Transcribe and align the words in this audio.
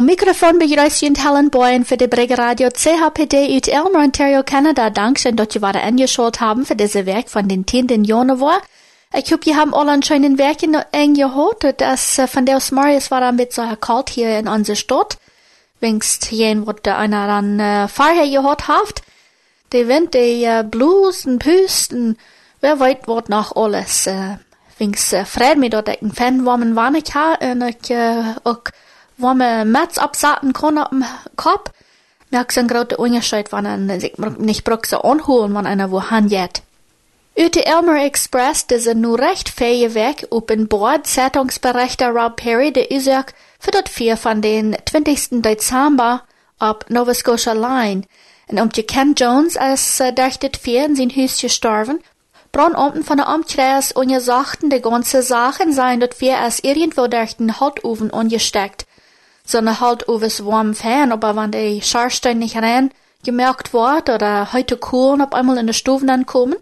Am 0.00 0.06
Mikrofon 0.06 0.58
begrüßt 0.58 1.02
Ihnen 1.02 1.22
Helen 1.22 1.50
Boyen 1.50 1.84
für 1.84 1.98
die 1.98 2.06
Brigge 2.06 2.38
Radio 2.38 2.70
CHPD 2.70 3.54
ut 3.54 3.68
Elmer, 3.68 4.02
Ontario, 4.02 4.42
Canada. 4.42 4.88
Dankeschön, 4.88 5.36
dass 5.36 5.48
Sie 5.52 5.60
wieder 5.60 5.82
angeschaut 5.82 6.40
haben 6.40 6.64
für 6.64 6.74
diese 6.74 7.04
Werk 7.04 7.28
von 7.28 7.48
den 7.48 7.66
10. 7.66 8.04
Januar. 8.04 8.62
Ich 9.14 9.30
hoffe, 9.30 9.42
Sie 9.44 9.56
haben 9.56 9.74
alle 9.74 9.90
einen 9.90 10.02
schönen 10.02 10.38
Werk 10.38 10.62
eng 10.62 11.12
gehört. 11.12 11.82
Das 11.82 12.18
von 12.28 12.46
der 12.46 12.62
Marius 12.70 13.10
war 13.10 13.20
ein 13.20 13.36
bisschen 13.36 13.78
kalt 13.78 14.08
hier 14.08 14.38
in 14.38 14.48
unserer 14.48 14.76
Stadt. 14.76 15.18
Wingst 15.80 16.32
jen, 16.32 16.66
wat 16.66 16.88
einer 16.88 17.26
dann 17.26 17.60
äh, 17.60 17.86
vorher 17.86 18.26
gehört 18.26 18.68
habt. 18.68 19.02
Die 19.74 19.86
Wind, 19.86 20.14
die 20.14 20.44
äh, 20.44 20.64
und 20.64 21.38
Püst 21.40 21.92
und 21.92 22.16
wer 22.62 22.80
weiß, 22.80 23.00
wat 23.04 23.28
noch 23.28 23.54
alles. 23.54 24.06
Äh, 24.06 24.38
wings 24.78 25.12
äh, 25.12 25.26
fred 25.26 25.58
mir 25.58 25.68
dat 25.68 25.90
ich 25.90 26.00
ein 26.00 26.10
Fan 26.10 26.46
warmen 26.46 26.74
wann 26.74 26.94
ich 26.94 27.14
ha 27.14 27.34
und 27.42 27.60
ich 27.60 27.90
äh, 27.90 28.22
auch 28.44 28.62
warme 29.22 29.64
Metz 29.64 29.98
absaten 29.98 30.52
kann 30.52 30.78
auf 30.78 30.88
dem 30.90 31.04
Kopf. 31.36 31.70
Merkst 32.30 32.58
ein 32.58 32.68
großer 32.68 32.98
Unterschied, 32.98 33.52
wenn 33.52 33.64
man 33.64 34.00
sich 34.00 34.16
nicht 34.38 34.64
braucht 34.64 34.86
so 34.86 35.02
anholen, 35.02 35.54
wenn 35.54 35.66
einer 35.66 35.90
wohin 35.90 36.28
geht. 36.28 36.62
Ute 37.38 37.64
Elmer 37.64 38.04
Express, 38.04 38.66
ist 38.68 38.94
nur 38.94 39.18
recht 39.18 39.48
fähige 39.48 39.94
Weg, 39.94 40.26
op 40.30 40.50
een 40.50 40.68
Bord 40.68 41.06
Zeitungsberichter 41.06 42.10
Rob 42.10 42.36
Perry, 42.36 42.72
der 42.72 42.90
Isaac, 42.90 43.34
für 43.58 43.70
dort 43.70 43.88
vier 43.88 44.16
von 44.16 44.42
den 44.42 44.76
20. 44.84 45.42
Dezember 45.42 46.22
ab 46.58 46.84
Nova 46.88 47.14
Scotia 47.14 47.52
Line. 47.52 48.02
Um 48.48 48.68
die 48.70 48.82
Ken 48.82 49.14
Jones 49.14 49.56
als 49.56 50.00
äh, 50.00 50.12
dachtet 50.12 50.56
vier 50.56 50.84
in 50.84 50.96
sein 50.96 51.10
Haus 51.16 51.40
gestorben, 51.40 52.00
Bron 52.52 52.74
unten 52.74 53.04
von 53.04 53.16
der 53.16 53.28
Umkreis 53.28 53.92
und 53.92 54.18
sagten, 54.20 54.70
die 54.70 54.80
ganze 54.82 55.22
Sachen 55.22 55.72
seien 55.72 56.00
dort 56.00 56.14
vier 56.14 56.38
als 56.38 56.64
irgendwo 56.64 57.06
durch 57.06 57.36
den 57.36 57.60
Haltofen 57.60 58.10
ungesteckt. 58.10 58.86
Sondern 59.50 59.80
halt 59.80 60.08
over's 60.08 60.44
warm 60.44 60.74
Fan, 60.74 61.10
aber 61.10 61.34
wenn 61.34 61.50
die 61.50 61.82
Scharstein 61.82 62.38
nicht 62.38 62.56
rein 62.56 62.92
gemerkt 63.24 63.74
wird 63.74 64.08
oder 64.08 64.52
heute 64.52 64.76
Kohlen 64.76 65.20
auf 65.20 65.32
einmal 65.32 65.58
in 65.58 65.66
der 65.66 65.74
Stufen 65.74 66.08
ankommen, 66.08 66.56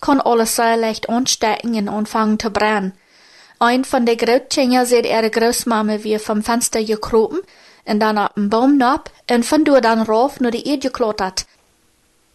kann 0.00 0.20
alles 0.20 0.56
sehr 0.56 0.76
leicht 0.76 1.08
anstecken 1.08 1.74
und 1.74 1.88
anfangen 1.88 2.38
zu 2.38 2.50
brennen. 2.50 2.92
Ein 3.58 3.84
von 3.84 4.04
den 4.04 4.18
Großkinder 4.18 4.84
sieht 4.84 5.06
ihre 5.06 5.30
Großmama 5.30 6.04
wie 6.04 6.18
vom 6.18 6.42
Fenster 6.42 6.84
gekropen 6.84 7.38
und 7.86 8.00
dann 8.00 8.18
ab 8.18 8.34
dem 8.34 8.50
Baum 8.50 8.82
ab 8.82 9.10
und 9.30 9.46
von 9.46 9.64
dort 9.64 9.86
dann 9.86 10.02
rauf 10.02 10.40
nur 10.40 10.50
die 10.50 10.68
Erde 10.68 10.88
geklottert. 10.88 11.46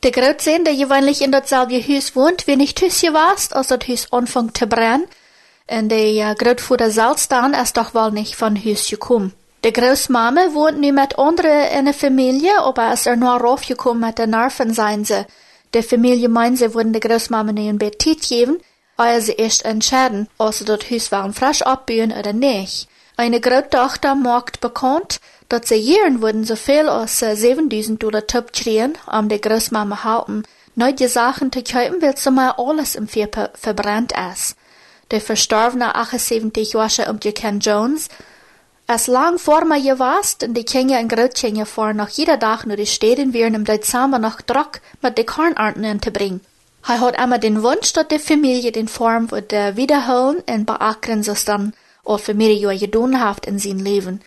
Der 0.03 0.11
Großsehen, 0.11 0.65
der 0.65 0.75
gewöhnlich 0.75 1.21
in 1.21 1.31
dasselbe 1.31 1.79
Haus 1.79 2.15
wohnt, 2.15 2.47
wenn 2.47 2.57
nicht 2.57 2.81
Hüsje 2.81 3.13
warst, 3.13 3.55
als 3.55 3.67
das 3.67 3.87
Haus 3.87 4.11
anfängt 4.11 4.57
zu 4.57 4.65
brennen, 4.65 5.05
und 5.67 5.89
der 5.89 6.33
Großvater 6.35 6.89
selbst 6.89 7.31
dann 7.31 7.53
erst 7.53 7.77
doch 7.77 7.93
wohl 7.93 8.11
nicht 8.11 8.35
von 8.35 8.57
Haus 8.57 8.87
gekommen. 8.87 9.33
De 9.63 9.71
Großmama 9.71 10.53
wohnt 10.53 10.79
nu 10.79 10.91
met 10.91 11.17
anderen 11.19 11.69
in 11.69 11.85
der 11.85 11.93
Familie, 11.93 12.57
aber 12.63 12.93
ist 12.93 13.05
er 13.05 13.15
nur 13.15 13.37
raufgekommen 13.39 14.07
mit 14.07 14.17
den 14.17 14.31
Nerven 14.31 14.73
sein 14.73 15.05
sie. 15.05 15.25
De 15.75 15.83
Familie 15.83 16.29
meint, 16.29 16.57
sie 16.57 16.73
würden 16.73 16.93
der 16.93 17.01
Großmama 17.01 17.51
nu 17.51 17.69
ein 17.69 17.77
Betit 17.77 18.27
geben, 18.27 18.57
weil 18.97 19.21
sie 19.21 19.33
erst 19.33 19.63
entscheiden, 19.63 20.27
ob 20.39 20.55
sie 20.55 20.65
dort 20.65 20.89
Haus 20.89 21.11
waren 21.11 21.33
frisch 21.33 21.61
abbauen 21.61 22.11
oder 22.11 22.33
nicht. 22.33 22.87
Eine 23.17 23.39
Großtochter 23.39 24.15
macht 24.15 24.61
bekannt, 24.61 25.19
dass 25.47 25.69
sie 25.69 25.75
jähren 25.75 26.23
würden 26.23 26.43
so 26.43 26.55
viel 26.55 26.89
als 26.89 27.19
7000 27.19 28.01
Dollar 28.01 28.25
Top 28.25 28.53
kriegen, 28.53 28.93
um 29.05 29.29
die 29.29 29.39
Großmama 29.39 30.03
halten. 30.03 30.41
Neue 30.73 31.07
Sachen 31.07 31.51
zu 31.51 31.61
kaufen, 31.61 32.01
weil 32.01 32.15
zumal 32.15 32.55
alles 32.57 32.95
im 32.95 33.07
Vierper 33.07 33.51
verbrannt 33.53 34.11
ist. 34.31 34.55
Der 35.11 35.21
verstorbene 35.21 35.93
78 35.93 36.73
Jahre 36.73 37.11
um 37.11 37.19
Ken 37.19 37.59
Jones, 37.59 38.07
als 38.91 39.07
lang 39.07 39.39
vor 39.39 39.65
mir 39.65 39.77
je 39.77 39.99
warst, 39.99 40.43
und 40.43 40.53
die 40.53 40.65
en 40.75 41.07
Grootkinder 41.07 41.65
vor 41.65 41.93
noch 41.93 42.09
jeder 42.09 42.37
Tag 42.37 42.65
nur 42.65 42.75
die 42.75 42.85
Städten 42.85 43.33
wären 43.33 43.53
im 43.53 43.65
Dezember 43.65 44.19
noch 44.19 44.41
Druck 44.41 44.81
mit 45.01 45.17
de 45.17 45.23
Kornarten 45.23 45.83
hinzubringen. 45.83 46.41
Er 46.87 46.99
hat 46.99 47.17
immer 47.17 47.37
den 47.37 47.63
Wunsch, 47.63 47.93
dass 47.93 48.07
die 48.07 48.19
Familie 48.19 48.71
den 48.71 48.87
Form 48.87 49.31
würde 49.31 49.77
wiederholen 49.77 50.43
und 50.47 50.65
beackern, 50.65 51.25
was 51.25 51.45
dann 51.45 51.73
mehrere 52.05 52.73
Jahre 52.73 52.77
getan 52.79 53.19
hat 53.23 53.45
in 53.45 53.59
sein 53.59 53.79
Leben. 53.79 54.21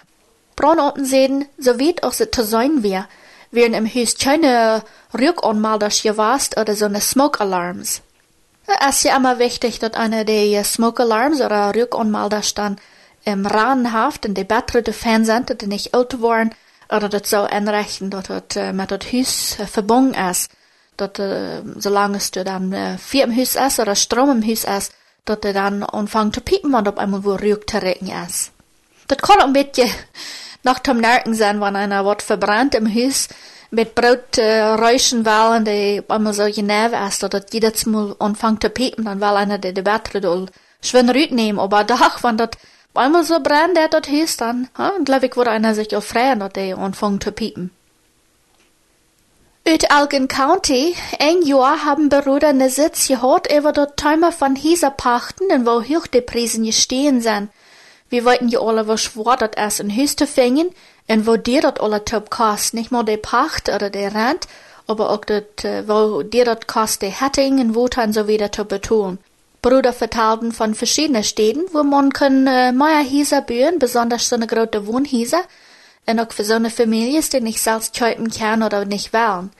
Brandorten 0.56 1.04
sehen, 1.04 1.46
so 1.58 1.78
weit 1.80 2.02
auch 2.02 2.12
sie 2.12 2.30
zu 2.30 2.44
sein 2.44 2.82
wir, 2.82 3.06
wären 3.50 3.74
im 3.74 3.92
Haus 3.92 4.16
keine 4.16 4.82
Rückanmelders 5.12 6.02
gewast 6.02 6.58
oder 6.58 6.74
so 6.74 6.86
eine 6.86 7.00
Smoke 7.00 7.40
Alarms. 7.40 8.00
Es 8.66 8.96
ist 8.96 9.04
ja 9.04 9.16
immer 9.16 9.38
wichtig, 9.38 9.78
dass 9.78 9.94
einer 9.94 10.24
der 10.24 10.64
Smoke 10.64 11.02
Alarms 11.02 11.40
oder 11.40 11.74
Rückanmelders 11.74 12.54
dann 12.54 12.78
im 13.24 13.46
haft 13.92 14.24
en 14.24 14.34
de 14.34 14.44
bättre 14.44 14.82
zijn 15.22 15.44
dat 15.44 15.66
niet 15.66 15.88
oud 15.90 16.12
worden, 16.12 16.52
oder 16.88 17.08
dat 17.08 17.28
zou 17.28 17.48
inrichten 17.48 18.12
het 18.26 18.56
uh, 18.56 18.70
met 18.70 18.90
het 18.90 19.10
huis 19.10 19.56
uh, 19.60 19.66
verbonden 19.66 20.28
is. 20.28 20.48
Dat 20.96 21.22
zolang 21.78 22.14
es 22.14 22.30
dann 22.30 22.98
vier 22.98 23.24
im 23.24 23.36
Haus 23.36 23.56
ist 23.56 23.78
oder 23.78 23.96
Strom 23.96 24.30
im 24.30 24.48
Haus 24.48 24.64
ist, 24.64 24.92
dat 25.24 25.44
er 25.44 25.52
dann 25.52 25.82
anfangen 25.82 26.32
zu 26.32 26.40
piepen, 26.40 26.72
wenn 26.72 26.86
auf 26.86 26.98
einmal 26.98 27.24
wo 27.24 27.34
Rück 27.34 27.68
zu 27.68 27.78
regen 27.78 28.12
ist. 28.26 28.52
Das 29.06 29.18
kann 29.18 29.40
ein 29.40 29.52
bisschen 29.52 29.90
nach 30.62 30.78
dem 30.78 31.00
Nerken 31.00 31.34
sein, 31.34 31.60
wenn 31.60 31.76
einer 31.76 32.04
was 32.04 32.22
verbrannt 32.22 32.74
im 32.74 32.86
Haus 32.86 33.28
mit 33.70 33.94
Brot 33.94 34.38
äh, 34.38 34.62
räuschen 34.62 35.24
will 35.24 35.56
und 35.56 35.66
die 35.66 36.02
so 36.32 36.44
genau 36.44 37.06
ist, 37.06 37.24
oder 37.24 37.44
jedes 37.50 37.86
Mal 37.86 38.14
anfangen 38.20 38.60
zu 38.60 38.70
piepen, 38.70 39.04
dann 39.04 39.20
will 39.20 39.36
einer 39.36 39.58
die, 39.58 39.74
die 39.74 39.82
Batterie 39.82 40.46
schön 40.80 41.10
rüt 41.10 41.32
nehmen, 41.32 41.58
aber 41.58 41.82
doch, 41.84 42.22
wenn 42.22 42.36
das 42.36 42.50
Einmal 42.96 43.24
so 43.24 43.40
brennt 43.40 43.76
der 43.76 43.88
dort 43.88 44.06
hieß 44.06 44.36
dann, 44.36 44.68
ha? 44.78 44.90
und 44.90 45.04
glaub 45.04 45.24
ich 45.24 45.36
wurde 45.36 45.50
einer 45.50 45.74
sich 45.74 45.88
freuen, 45.96 46.38
dass 46.38 46.52
der 46.52 46.78
anfangen 46.78 47.20
zu 47.20 47.32
piepen. 47.32 47.70
Ut 49.66 49.84
Elgin 49.90 50.28
County, 50.28 50.94
ein 51.18 51.42
Jahr 51.42 51.84
haben 51.84 52.08
Bruder 52.08 52.52
ne 52.52 52.70
Sitz 52.70 53.08
gehört, 53.08 53.50
über 53.52 53.72
dort 53.72 53.96
Timer 53.96 54.30
von 54.30 54.54
Hieser 54.54 54.90
pachten, 54.90 55.50
und 55.50 55.66
wo 55.66 55.82
hoch 55.82 56.06
die 56.06 56.20
Preisen 56.20 56.64
gestehen 56.64 57.20
sind. 57.20 57.48
Wir 58.10 58.24
wollten 58.24 58.48
ja 58.48 58.60
alle 58.60 58.86
was 58.86 59.02
schwor, 59.02 59.36
dat 59.38 59.56
erst 59.56 59.80
in 59.80 59.90
Hüs 59.90 60.14
zu 60.14 60.26
fängen, 60.26 60.68
und 61.08 61.26
wo 61.26 61.36
dir 61.36 61.62
dort 61.62 61.80
alle 61.80 62.04
top 62.04 62.30
kost, 62.30 62.74
nicht 62.74 62.92
nur 62.92 63.04
die 63.04 63.16
Pacht 63.16 63.70
oder 63.70 63.90
der 63.90 64.14
Rent, 64.14 64.46
aber 64.86 65.10
auch 65.10 65.24
dort, 65.24 65.64
äh, 65.64 65.88
wo 65.88 66.22
dir 66.22 66.44
dort 66.44 66.68
kost, 66.68 67.02
die 67.02 67.06
Hetting 67.06 67.58
und 67.58 67.74
Wotan 67.74 68.12
so 68.12 68.28
wieder 68.28 68.52
zu 68.52 68.66
betonen. 68.66 69.18
Brüder 69.64 69.94
vertalten 69.94 70.52
von 70.52 70.74
verschiedenen 70.74 71.24
Städten, 71.24 71.62
wo 71.72 71.82
man 71.82 72.12
kann 72.12 72.46
äh, 72.46 72.70
mehr 72.70 73.02
Häuser 73.02 73.40
bauen, 73.40 73.78
besonders 73.78 74.28
so 74.28 74.36
eine 74.36 74.46
große 74.46 74.86
Wohnhäuser, 74.86 75.42
und 76.06 76.20
auch 76.20 76.30
für 76.32 76.44
so 76.44 76.52
eine 76.52 76.68
Familie, 76.68 77.22
die 77.22 77.40
nicht 77.40 77.62
selbst 77.62 77.98
kaufen 77.98 78.30
kann 78.30 78.62
oder 78.62 78.84
nicht 78.84 79.14
wollen. 79.14 79.50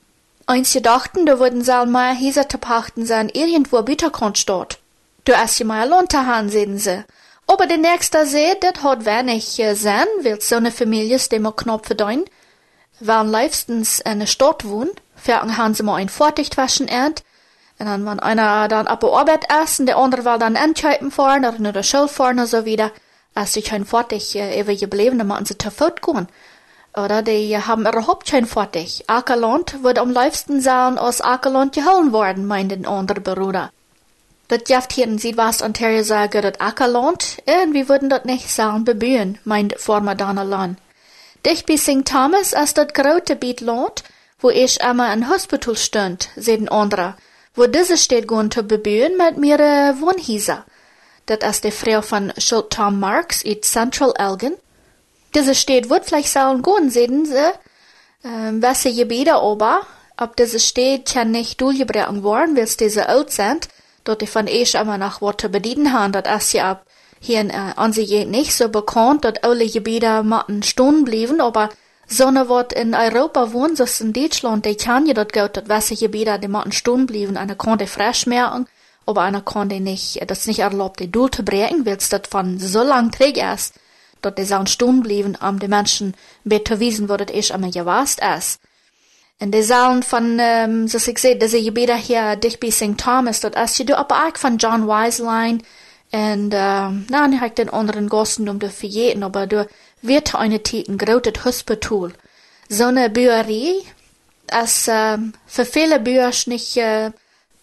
Eins 0.45 0.75
dachten, 0.83 1.25
da 1.25 1.39
würden 1.39 1.65
sie 1.65 1.87
mehr 1.87 2.21
Häuser 2.21 2.47
zu 2.47 2.59
pachten 2.59 3.07
sein, 3.07 3.31
irgendwo 3.31 3.81
Bittergrund 3.81 4.47
dort. 4.47 4.79
Du 5.25 5.33
hast 5.35 5.59
ja 5.59 5.65
mal 5.65 5.89
Lohn 5.89 6.07
sehen 6.51 6.77
sie. 6.77 7.03
Aber 7.47 7.67
der 7.67 7.79
nächste 7.79 8.27
See, 8.27 8.55
das 8.61 8.83
hat 8.83 9.07
wenig 9.07 9.59
äh, 9.59 9.75
Sinn, 9.75 10.05
weil 10.21 10.39
so 10.43 10.57
eine 10.57 10.71
Familie, 10.71 11.19
die 11.19 11.39
man 11.39 11.57
knapp 11.57 11.87
verdienen, 11.87 12.27
weil 13.01 13.27
leifstens 13.27 14.01
in 14.01 14.19
der 14.19 14.27
Stadt 14.27 14.67
wohnen, 14.67 14.91
fertig 15.17 15.57
haben 15.57 15.73
sie 15.73 15.83
mal 15.83 15.97
ein 15.97 16.11
Fortdichtwaschen 16.11 16.89
ernt, 16.89 17.23
und 17.85 17.91
dann, 17.91 18.07
wenn 18.07 18.21
einer 18.21 18.67
dann 18.69 18.87
der 18.87 19.03
Arbeit 19.03 19.45
und 19.79 19.87
der 19.87 19.97
andere 19.99 20.25
will 20.25 20.39
dann 20.39 20.57
entscheiden 20.57 21.11
fahren 21.11 21.45
oder 21.45 21.59
nur 21.59 21.73
der 21.73 21.83
Schule 21.83 22.09
fahren 22.09 22.39
oder 22.39 22.47
so 22.47 22.65
wieder, 22.65 22.91
als 23.35 23.53
sie 23.53 23.63
kein 23.63 23.85
fertig 23.85 24.35
äh, 24.37 24.59
ewig 24.59 24.81
geblieben, 24.81 25.19
dann 25.19 25.29
müssen 25.29 25.45
sie 25.45 25.59
zu 25.59 25.71
Fuß 25.71 26.01
gehen. 26.01 26.29
Oder 26.97 27.23
die 27.23 27.57
haben 27.59 27.87
überhaupt 27.87 28.31
kein 28.31 28.47
fertig. 28.47 29.05
Ackerland 29.09 29.83
wird 29.83 29.99
am 29.99 30.11
liebsten 30.11 30.61
sein, 30.61 30.97
aus 30.97 31.21
Ackerland 31.21 31.75
geholt 31.75 32.13
worden, 32.13 32.47
meint 32.47 32.73
ein 32.73 32.87
anderer 32.87 33.21
Bruder. 33.21 33.71
Das 34.49 34.61
jaft 34.69 34.93
hier 34.93 35.05
in 35.05 35.19
Südwest-Ontario 35.19 36.05
sagen, 36.05 36.43
das 36.43 36.61
Ackerland, 36.61 37.43
irgendwie 37.47 37.89
würden 37.89 38.09
das 38.09 38.25
nicht 38.25 38.49
sein 38.49 38.85
bebühen, 38.85 39.39
meint 39.45 39.79
former 39.79 40.15
Donnerland. 40.15 40.79
Dich 41.45 41.67
bei 41.67 41.77
St. 41.77 42.07
Thomas 42.07 42.53
ist 42.53 42.79
das 42.79 42.93
große 42.95 43.37
Bietland, 43.37 44.05
wo 44.39 44.51
ich 44.51 44.81
immer 44.81 45.09
ein 45.09 45.29
Hospital 45.29 45.77
stund, 45.77 46.29
sehen 46.37 46.69
andere 46.69 47.15
wo 47.55 47.67
diese 47.67 47.97
steht 47.97 48.27
going 48.27 48.51
zu 48.51 48.63
bebühen 48.63 49.17
mit 49.17 49.37
mehrere 49.37 50.01
Wohnhäuser. 50.01 50.65
Das 51.27 51.39
ist 51.57 51.65
die 51.65 51.71
Frau 51.71 52.03
von 52.03 52.33
Schult 52.37 52.71
Tom 52.71 53.01
Marks 53.01 53.43
in 53.43 53.63
Central 53.63 54.13
Elgin. 54.17 54.55
Diese 55.35 55.55
steht 55.55 55.89
wird 55.89 56.05
vielleicht 56.05 56.29
sollen 56.29 56.63
gehen, 56.63 56.91
sehen 56.91 57.27
sie, 57.27 57.53
ähm, 58.25 58.63
welche 58.63 58.93
Gebiete 58.93 59.35
aber, 59.35 59.83
ob 60.17 60.37
diese 60.37 60.61
steht 60.61 61.13
kann 61.13 61.31
nicht 61.31 61.61
durchgebracht 61.61 62.23
worden, 62.23 62.57
weil 62.57 62.67
diese 62.67 63.09
alt 63.09 63.31
sind, 63.31 63.69
dort 64.05 64.21
die 64.21 64.27
von 64.27 64.47
ich 64.47 64.75
immer 64.75 64.99
noch 64.99 65.21
Worte 65.21 65.49
bedienen 65.49 65.93
haben, 65.93 66.13
das 66.13 66.47
ist 66.47 66.53
ja 66.53 66.71
ab 66.73 66.87
hier 67.21 67.41
in 67.41 67.51
äh, 67.51 67.73
an 67.77 67.93
sich 67.93 68.27
nicht 68.27 68.55
so 68.55 68.69
bekannt, 68.69 69.25
dass 69.25 69.43
alle 69.43 69.67
Gebiete 69.67 70.23
matten 70.23 70.63
stehen 70.63 71.05
blieben, 71.05 71.41
aber 71.41 71.71
Sonne 72.07 72.49
wat 72.49 72.73
in 72.73 72.95
Europa 72.95 73.47
so 73.75 74.05
in 74.05 74.13
Deutschland, 74.13 74.65
die 74.65 74.77
kann 74.77 75.07
ja 75.07 75.15
dort 75.15 75.33
gut, 75.33 75.57
dat 75.57 75.69
wässe 75.69 75.97
Gebiete, 75.97 76.39
die 76.39 76.49
matten 76.49 76.73
stehen 76.73 77.07
blieben, 77.07 77.37
einer 77.37 77.55
kann 77.55 77.79
die 77.79 77.87
frisch 77.87 78.27
merken, 78.27 78.67
aber 79.07 79.23
einer 79.23 79.41
kann 79.41 79.69
die 79.69 79.81
nicht, 79.81 80.21
das 80.29 80.47
nicht 80.47 80.61
erlaubt, 80.61 81.01
die 81.01 81.11
Duld 81.11 81.35
zu 81.35 81.43
brechen, 81.43 81.87
weil 81.87 81.97
das 81.97 82.11
von 82.29 82.59
so 82.59 82.83
lang 82.83 83.11
träg 83.11 83.37
ist, 83.37 83.75
dort 84.21 84.39
die 84.39 84.45
sollen 84.45 84.67
stehen 84.67 85.03
bleiben, 85.03 85.37
um 85.37 85.59
die 85.59 85.69
Menschen 85.69 86.15
wissen, 86.45 87.09
wo 87.09 87.17
das 87.17 87.35
ist, 87.35 87.53
aber 87.53 87.71
gewasst 87.71 88.21
ist. 88.21 88.61
En 89.39 89.51
de 89.51 89.63
zalen 89.63 90.03
van, 90.03 90.25
um, 90.25 90.89
zoals 90.89 91.09
ik 91.09 91.19
zei, 91.19 91.37
deze 91.37 91.63
gebieden 91.63 91.99
hier 91.99 92.41
dicht 92.41 92.59
bij 92.59 92.71
St. 92.71 92.97
Thomas, 92.97 93.41
dat 93.41 93.55
als 93.55 93.77
je 93.77 93.85
doet 93.85 93.99
op 93.99 94.13
ook 94.27 94.39
van 94.39 94.55
John 94.55 94.85
Wiseline, 94.85 95.61
um, 96.11 96.49
nou, 97.07 97.29
nu 97.29 97.37
heb 97.37 97.51
ik 97.51 97.57
den 97.57 97.71
anderen 97.71 98.11
gosten 98.11 98.49
om 98.49 98.59
te 98.59 98.71
vergeten, 98.71 99.23
aber 99.23 99.49
du 99.49 99.67
wird 100.05 100.35
eine 100.35 100.61
tijd 100.61 100.89
een 100.89 101.01
groot 101.01 101.37
hospital. 101.37 102.11
Zo'n 102.69 103.13
burerie, 103.13 103.85
als 104.47 104.89
um, 104.89 105.33
für 105.47 105.65
viele 105.65 106.01
Bücher 106.01 106.33
nicht 106.47 106.79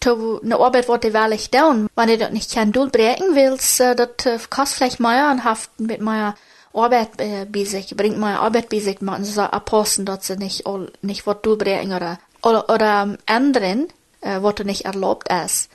to 0.00 0.40
eine 0.42 0.58
Arbeit 0.58 0.88
wollte 0.88 1.12
wirklich 1.12 1.50
down, 1.50 1.88
wenn 1.94 2.08
du 2.08 2.18
das 2.18 2.32
nicht 2.32 2.52
kann 2.52 2.72
durchbrechen 2.72 3.34
willst, 3.34 3.80
uh, 3.80 3.94
das 3.94 4.08
uh, 4.26 4.38
kostet 4.50 4.76
vielleicht 4.76 5.00
mehr 5.00 5.30
und 5.30 5.44
haft 5.44 5.70
mit 5.78 6.00
mehr 6.00 6.34
Arbeit 6.74 7.20
äh, 7.20 7.44
bei 7.44 7.64
sich, 7.64 7.94
bringt 7.96 8.18
meine 8.18 8.40
Arbeit 8.40 8.68
bei 8.68 8.80
sich, 8.80 9.00
man 9.00 9.24
so 9.24 9.42
abpassen, 9.42 10.06
dass 10.06 10.26
sie 10.26 10.36
nicht, 10.36 10.66
all, 10.66 10.90
nicht 11.02 11.26
was 11.26 11.42
durchbringen 11.42 11.94
oder, 11.94 12.18
oder, 12.42 12.68
oder 12.70 13.02
um, 13.02 13.18
anderen, 13.26 13.88
äh, 14.22 14.38
was 14.40 14.64
nicht 14.64 14.84
erlaubt 14.86 15.28
ist. 15.30 15.68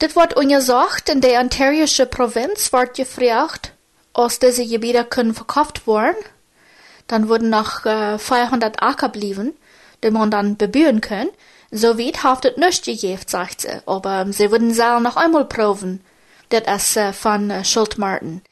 Das 0.00 0.16
wird 0.16 0.36
untersucht 0.36 1.08
in 1.08 1.20
der 1.20 1.40
ontarioische 1.40 2.06
Provinz, 2.06 2.72
wird 2.72 2.94
gefragt, 2.94 3.73
aus 4.14 4.38
diese 4.38 4.66
Gebiete 4.66 5.04
können 5.04 5.34
verkauft 5.34 5.86
werden. 5.86 6.16
Dann 7.06 7.28
wurden 7.28 7.50
noch 7.50 7.84
äh, 7.84 8.18
500 8.18 8.82
Acker 8.82 9.10
blieben, 9.10 9.52
die 10.02 10.10
man 10.10 10.30
dann 10.30 10.56
bebühen 10.56 11.02
können. 11.02 11.28
So 11.70 11.98
weit 11.98 12.22
haftet 12.22 12.56
nicht 12.56 12.84
gegeben, 12.84 13.20
sagt 13.26 13.62
sie, 13.62 13.82
aber 13.84 14.26
sie 14.32 14.50
würden 14.50 14.72
selber 14.72 15.00
noch 15.00 15.16
einmal 15.16 15.44
proben. 15.44 16.00
Das 16.48 16.90
ist 16.90 16.96
äh, 16.96 17.12
von 17.12 17.50
äh, 17.50 17.64
Schultmartin. 17.64 18.42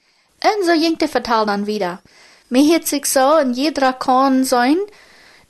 En 0.40 0.66
so 0.66 0.72
ging 0.72 0.98
der 0.98 1.08
Vertal 1.08 1.46
dann 1.46 1.66
wieder. 1.66 2.02
Mir 2.48 2.74
hat 2.74 2.86
sich 2.86 3.06
so 3.06 3.36
in 3.36 3.54
jeder 3.54 3.92
kann 3.92 4.44
sein, 4.44 4.76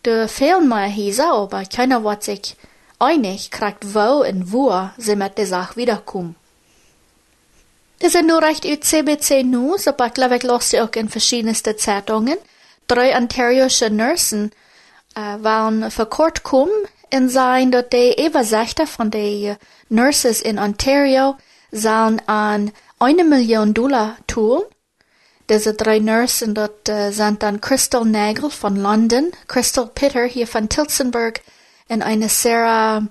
de 0.04 0.28
fehlen 0.28 0.68
mir 0.68 0.84
Hieser, 0.84 1.32
aber 1.32 1.64
keiner 1.64 2.04
wird 2.04 2.22
sich 2.22 2.56
einig, 2.98 3.50
kriegt 3.50 3.94
wo 3.94 4.22
und 4.22 4.52
wo 4.52 4.90
sie 4.98 5.16
mit 5.16 5.38
der 5.38 5.46
Sache 5.46 5.76
wiederkommen. 5.76 6.36
Nur 8.02 8.42
recht 8.42 8.64
über 8.64 8.80
CBC 8.80 9.44
ich 9.44 10.14
glaube, 10.14 10.36
ich 10.36 10.42
lasse 10.42 10.82
auch 10.82 10.90
in 10.94 11.08
verschiedensten 11.08 11.78
Zeitungen. 11.78 12.36
Drei 12.88 13.16
ontarioische 13.16 13.90
Nursen 13.90 14.50
äh, 15.14 15.20
waren 15.42 15.90
vor 15.90 16.06
kort 16.06 16.42
kommen 16.42 16.72
und 17.12 17.28
sagen, 17.28 17.70
dass 17.70 17.88
die 17.90 18.26
Übersichter 18.26 18.86
von 18.86 19.10
den 19.10 19.56
Nurses 19.88 20.40
in 20.40 20.58
Ontario 20.58 21.36
sollen 21.70 22.20
an 22.26 22.72
eine 22.98 23.24
Million 23.24 23.72
Dollar 23.72 24.16
tun 24.26 24.62
diese 25.52 25.74
drei 25.74 25.98
Nursen 25.98 26.54
dort 26.54 26.88
äh, 26.88 27.10
sind 27.10 27.42
dann 27.42 27.60
Crystal 27.60 28.04
Nagel 28.04 28.48
von 28.48 28.74
London, 28.74 29.32
Crystal 29.48 29.86
Pitter 29.86 30.24
hier 30.24 30.46
von 30.46 30.68
Tilsonburg 30.68 31.40
und 31.88 32.00
eine 32.00 32.28
Sarah 32.28 33.06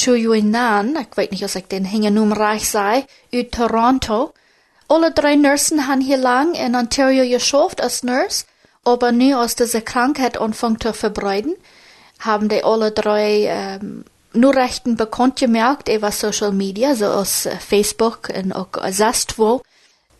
Chuyuinan, 0.00 0.96
ich 0.96 1.14
weiß 1.14 1.30
nicht, 1.30 1.44
ob 1.44 1.54
ich 1.54 1.66
den 1.66 1.84
Hingenumreich 1.84 2.66
sei, 2.66 3.04
aus 3.34 3.50
Toronto. 3.50 4.32
Alle 4.88 5.12
drei 5.12 5.36
Nursen 5.36 5.86
haben 5.88 6.00
hier 6.00 6.16
lang 6.16 6.54
in 6.54 6.74
Ontario 6.74 7.28
geschafft 7.28 7.82
als 7.82 8.02
Nurse, 8.02 8.46
aber 8.82 9.12
nu 9.12 9.34
aus 9.34 9.56
dieser 9.56 9.82
Krankheit 9.82 10.38
anfangen 10.38 10.80
zu 10.80 10.94
verbreiten, 10.94 11.54
haben 12.18 12.48
die 12.48 12.64
alle 12.64 12.92
drei 12.92 13.44
ähm, 13.44 14.06
nur 14.32 14.54
rechten 14.54 14.96
bekannt 14.96 15.38
gemerkt 15.38 15.90
über 15.90 16.10
Social 16.10 16.52
Media, 16.52 16.94
so 16.94 17.04
aus 17.04 17.44
äh, 17.44 17.56
Facebook 17.58 18.30
und 18.34 18.54
auch 18.54 18.68
sonst 18.90 19.38
wo, 19.38 19.60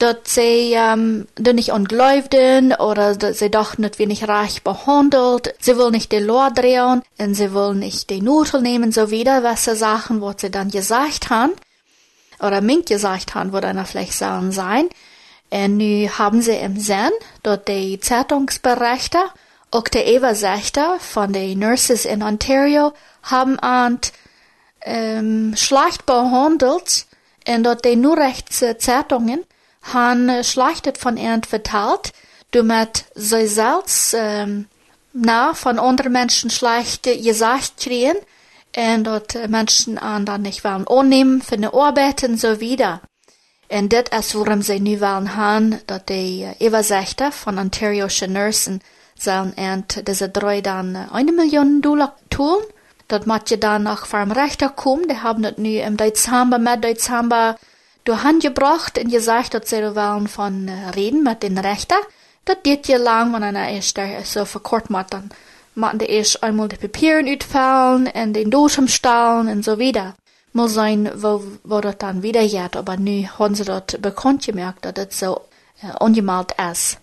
dass 0.00 0.16
sie 0.24 0.72
ähm, 0.74 1.28
da 1.36 1.52
nicht 1.52 1.72
ungläubten 1.72 2.72
oder 2.72 3.14
dass 3.14 3.38
sie 3.38 3.50
doch 3.50 3.76
nicht 3.78 3.98
wenig 3.98 4.26
reich 4.26 4.62
behandelt. 4.62 5.54
Sie 5.60 5.76
will 5.76 5.90
nicht 5.90 6.10
die 6.10 6.18
Lohr 6.18 6.50
drehen 6.50 7.02
und 7.18 7.34
sie 7.34 7.52
will 7.52 7.74
nicht 7.74 8.08
die 8.08 8.22
Nutel 8.22 8.62
nehmen, 8.62 8.92
so 8.92 9.10
wieder, 9.10 9.42
was 9.42 9.64
sie 9.64 9.76
Sachen, 9.76 10.22
was 10.22 10.40
sie 10.40 10.50
dann 10.50 10.70
gesagt 10.70 11.28
haben. 11.28 11.52
Oder 12.40 12.62
Mink 12.62 12.86
gesagt 12.86 13.34
haben, 13.34 13.52
wo 13.52 13.60
dann 13.60 13.84
vielleicht 13.84 14.14
sollen 14.14 14.52
sein. 14.52 14.88
Und 15.50 15.76
nu 15.76 16.08
haben 16.08 16.40
sie 16.40 16.56
im 16.56 16.80
Sinn, 16.80 17.10
dort 17.42 17.68
die 17.68 18.00
Zeitungsberichte, 18.00 19.18
auch 19.70 19.84
die 19.84 20.16
Übersichter 20.16 20.98
von 20.98 21.32
den 21.32 21.58
Nurses 21.58 22.04
in 22.04 22.22
Ontario 22.22 22.92
haben 23.22 23.58
an 23.58 24.00
ähm, 24.82 25.54
schlecht 25.56 26.06
behandelt 26.06 27.06
und 27.46 27.64
dort 27.64 27.84
die 27.84 27.96
nur 27.96 28.16
rechts 28.16 28.64
Zeitungen 28.78 29.44
han 29.82 30.42
slachtet 30.42 30.98
von 30.98 31.16
ernt 31.16 31.46
vertalt, 31.46 32.12
du 32.50 32.62
met 32.62 33.04
sie 33.14 33.46
selbst 33.46 34.14
ähm, 34.16 34.66
na 35.12 35.54
von 35.54 35.78
anderen 35.78 36.12
Menschen 36.12 36.50
schlecht 36.50 37.04
gesagt 37.04 37.78
kriegen 37.78 38.18
und 38.76 39.04
dort 39.04 39.48
Menschen 39.48 39.98
an 39.98 40.24
dann 40.24 40.42
nicht 40.42 40.64
wollen 40.64 40.86
annehmen 40.86 41.42
für 41.42 41.56
eine 41.56 41.74
Arbeit 41.74 42.22
und 42.24 42.38
so 42.38 42.60
wieder. 42.60 43.00
Und 43.68 43.92
das 43.92 44.26
ist, 44.26 44.34
worum 44.34 44.62
sie 44.62 44.80
nu 44.80 45.00
wollen 45.00 45.36
haben, 45.36 45.80
dass 45.86 46.04
die 46.06 46.48
Übersichter 46.60 47.30
von 47.30 47.58
Ontario'sche 47.58 48.28
Nursen 48.28 48.80
sollen 49.16 49.56
ernt 49.56 50.08
diese 50.08 50.28
drei 50.28 50.60
dann 50.60 50.96
eine 50.96 51.32
Million 51.32 51.80
Dollar 51.82 52.16
tun. 52.30 52.62
Dort 53.06 53.26
macht 53.26 53.50
ihr 53.50 53.58
dann 53.58 53.84
noch 53.84 54.06
vom 54.06 54.32
Rechter 54.32 54.70
kommen, 54.70 55.06
die 55.08 55.18
haben 55.18 55.42
das 55.42 55.58
nu 55.58 55.78
im 55.80 55.96
Dezember, 55.96 56.58
mit 56.58 56.84
Dezember 56.84 57.56
Du 58.04 58.22
han 58.22 58.40
gebracht 58.40 58.98
und 58.98 59.10
gesagt, 59.10 59.54
dass 59.54 59.70
sie 59.70 59.94
wollen 59.94 60.28
von 60.28 60.68
äh, 60.68 60.90
reden 60.90 61.22
mit 61.22 61.42
den 61.42 61.58
Rechter. 61.58 61.96
Das 62.44 62.56
geht 62.62 62.88
ja 62.88 62.98
lang, 62.98 63.32
wenn 63.32 63.42
einer 63.42 63.76
ist, 63.76 63.96
der 63.96 64.24
so 64.24 64.44
verkort 64.44 64.90
macht, 64.90 65.12
dann 65.12 65.30
machen 65.74 65.98
die 65.98 66.06
erst 66.06 66.42
einmal 66.42 66.68
die 66.68 66.76
Papieren 66.76 67.28
utfallen 67.28 68.08
und 68.08 68.32
den 68.32 68.50
Dosem 68.50 68.88
stellen 68.88 69.48
und 69.48 69.64
so 69.64 69.78
wieder. 69.78 70.14
Muss 70.52 70.74
sein, 70.74 71.10
wo, 71.14 71.42
wo 71.62 71.80
das 71.80 71.98
dann 71.98 72.22
wieder 72.22 72.46
geht, 72.46 72.76
aber 72.76 72.96
nu 72.96 73.26
haben 73.38 73.54
sie 73.54 73.64
dort 73.64 74.00
bekannt 74.02 74.46
gemerkt, 74.46 74.84
dass 74.84 74.94
das 74.94 75.18
so 75.18 75.42
äh, 75.82 76.02
ungemalt 76.02 76.54
ist. 76.72 76.98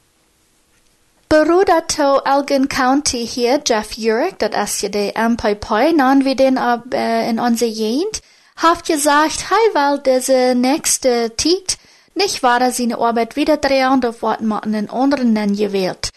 Beruder 1.29 1.85
to 1.87 2.21
Elgin 2.25 2.69
County 2.69 3.27
hier, 3.27 3.61
Jeff 3.65 3.97
Urick, 3.97 4.39
das 4.39 4.75
ist 4.75 4.81
ja 4.81 4.89
der 4.89 5.17
MPP, 5.17 5.93
nan 5.95 6.25
wir 6.25 6.35
den 6.35 6.57
ab, 6.57 6.93
äh, 6.93 7.29
in 7.29 7.39
unser 7.39 7.67
Jent, 7.67 8.21
haft 8.57 8.87
gesagt, 8.87 9.49
hei 9.49 9.73
weil 9.73 9.99
diese 9.99 10.55
nächste 10.55 11.31
Tit 11.35 11.77
nicht 12.15 12.41
war 12.43 12.71
seine 12.71 12.97
Arbeit 12.97 13.35
wieder 13.35 13.57
drehen, 13.57 14.01
da 14.01 14.21
wird 14.21 14.41
man 14.41 14.63
einen 14.63 14.89
anderen 14.89 15.33
nennen 15.33 15.55
gewählt. 15.55 16.11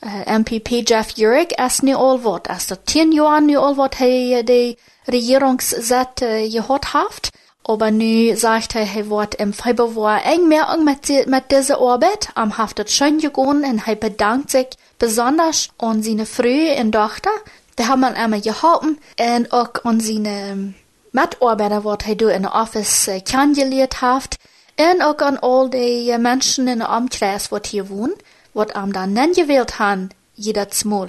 Äh, 0.00 0.38
MPP 0.38 0.88
Jeff 0.88 1.14
Urick 1.18 1.58
ist 1.60 1.82
nie 1.82 1.94
allwort. 1.94 2.48
Erst 2.48 2.70
der 2.70 2.84
zehn 2.86 3.12
Jahre 3.12 3.42
nie 3.42 3.56
allwort 3.56 3.98
he 3.98 4.42
die 4.42 4.76
Regierungssitz 5.10 6.22
äh, 6.22 6.48
gehört 6.48 6.94
haft. 6.94 7.30
Aber 7.64 7.90
nu 7.90 8.34
sagt 8.36 8.76
er, 8.76 8.82
er 8.82 9.10
wird 9.10 9.34
im 9.36 9.52
Februar 9.52 10.24
eng 10.24 10.48
mehr 10.48 10.74
mit, 10.78 11.08
mit 11.26 11.50
dieser 11.50 11.80
Arbeit. 11.80 12.28
Am 12.34 12.56
haftet 12.56 12.90
schön 12.90 13.18
gegangen 13.18 13.64
und 13.64 13.88
er 13.88 13.96
bedankt 13.96 14.50
sich 14.50 14.68
besonders 14.98 15.68
an 15.78 16.02
seine 16.02 16.26
Frühe 16.26 16.76
und 16.80 16.92
Tochter. 16.92 17.30
Die 17.78 17.86
haben 17.86 18.00
wir 18.00 18.14
einmal 18.14 18.40
geholfen 18.40 18.98
und 19.18 19.52
auch 19.52 19.84
an 19.84 20.00
seine 20.00 20.74
medarbeidere 21.16 21.80
wat 21.80 22.02
hij 22.04 22.16
doet 22.16 22.30
in 22.30 22.42
de 22.42 22.52
office 22.52 23.14
uh, 23.14 23.20
kennengelernt 23.22 24.00
heeft. 24.00 24.38
En 24.74 25.04
ook 25.04 25.22
aan 25.22 25.40
al 25.40 25.70
die 25.70 26.10
uh, 26.10 26.16
mensen 26.16 26.68
in 26.68 26.78
de 26.78 26.88
omkreis 26.88 27.48
wat 27.48 27.66
hier 27.66 27.86
wonen, 27.86 28.16
wat 28.52 28.72
hem 28.72 28.92
dan 28.92 29.12
nengewählt 29.12 29.72
han, 29.72 30.10
jedes 30.32 30.82
Mal. 30.82 31.08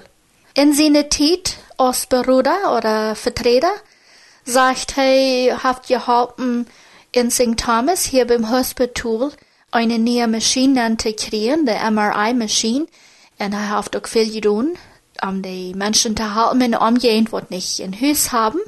In 0.54 0.74
seine 0.74 1.08
tijd 1.08 1.58
als 1.76 2.06
Bruder 2.06 2.72
oder 2.72 3.16
Vertreter 3.16 3.82
sagt 4.44 4.98
er, 4.98 5.64
hat 5.64 5.86
geholfen, 5.86 6.68
in 7.12 7.32
St. 7.32 7.58
Thomas 7.58 8.06
hier 8.06 8.26
beim 8.26 8.50
Hospital 8.50 9.32
eine 9.72 9.98
neue 9.98 10.28
Maschine 10.28 10.96
zu 10.98 11.14
kriegen, 11.14 11.66
die 11.66 11.92
MRI-Maschine. 11.92 12.88
Und 13.40 13.54
er 13.54 13.70
hat 13.70 13.96
auch 13.96 14.08
viel 14.08 14.32
getan, 14.32 14.78
um 15.22 15.42
die 15.42 15.74
Menschen 15.76 16.16
zu 16.16 16.36
helfen 16.36 16.62
in 16.62 16.72
der 16.72 16.82
Umgehung, 16.82 17.28
die 17.32 17.56
nicht 17.56 17.82
ein 17.82 18.00
Haus 18.02 18.32
haben. 18.32 18.60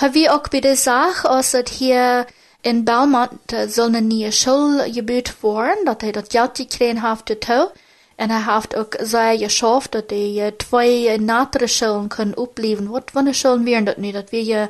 Har 0.00 0.14
vi 0.14 0.28
auch 0.28 0.46
bei 0.46 0.60
der 0.60 0.76
Sache, 0.76 1.28
also 1.28 1.58
hier 1.68 2.24
in 2.62 2.84
Belmont 2.84 3.52
uh, 3.52 3.66
soll 3.66 3.88
eine 3.88 4.00
neue 4.00 4.30
Schule 4.30 4.88
gebaut 4.92 5.42
werden, 5.42 5.86
dass 5.86 5.96
er 6.02 6.12
das 6.12 6.28
Geld 6.28 6.54
gekriegt 6.54 7.02
hat 7.02 7.28
dazu. 7.28 7.72
Und 8.16 8.30
er 8.30 8.46
hat 8.46 8.76
auch 8.76 8.86
sehr 9.00 9.36
geschafft, 9.36 9.96
dass 9.96 10.06
die 10.06 10.40
uh, 10.40 10.52
zwei 10.56 11.18
nachtere 11.20 11.66
Schulen 11.66 12.10
können 12.10 12.38
abliefern. 12.38 12.92
Was 12.92 13.06
für 13.10 13.18
eine 13.18 13.34
Schulen 13.34 13.66
wären 13.66 13.86
das 13.86 13.98
nicht? 13.98 14.14
Dass 14.14 14.30
wir 14.30 14.66
uh, 14.66 14.68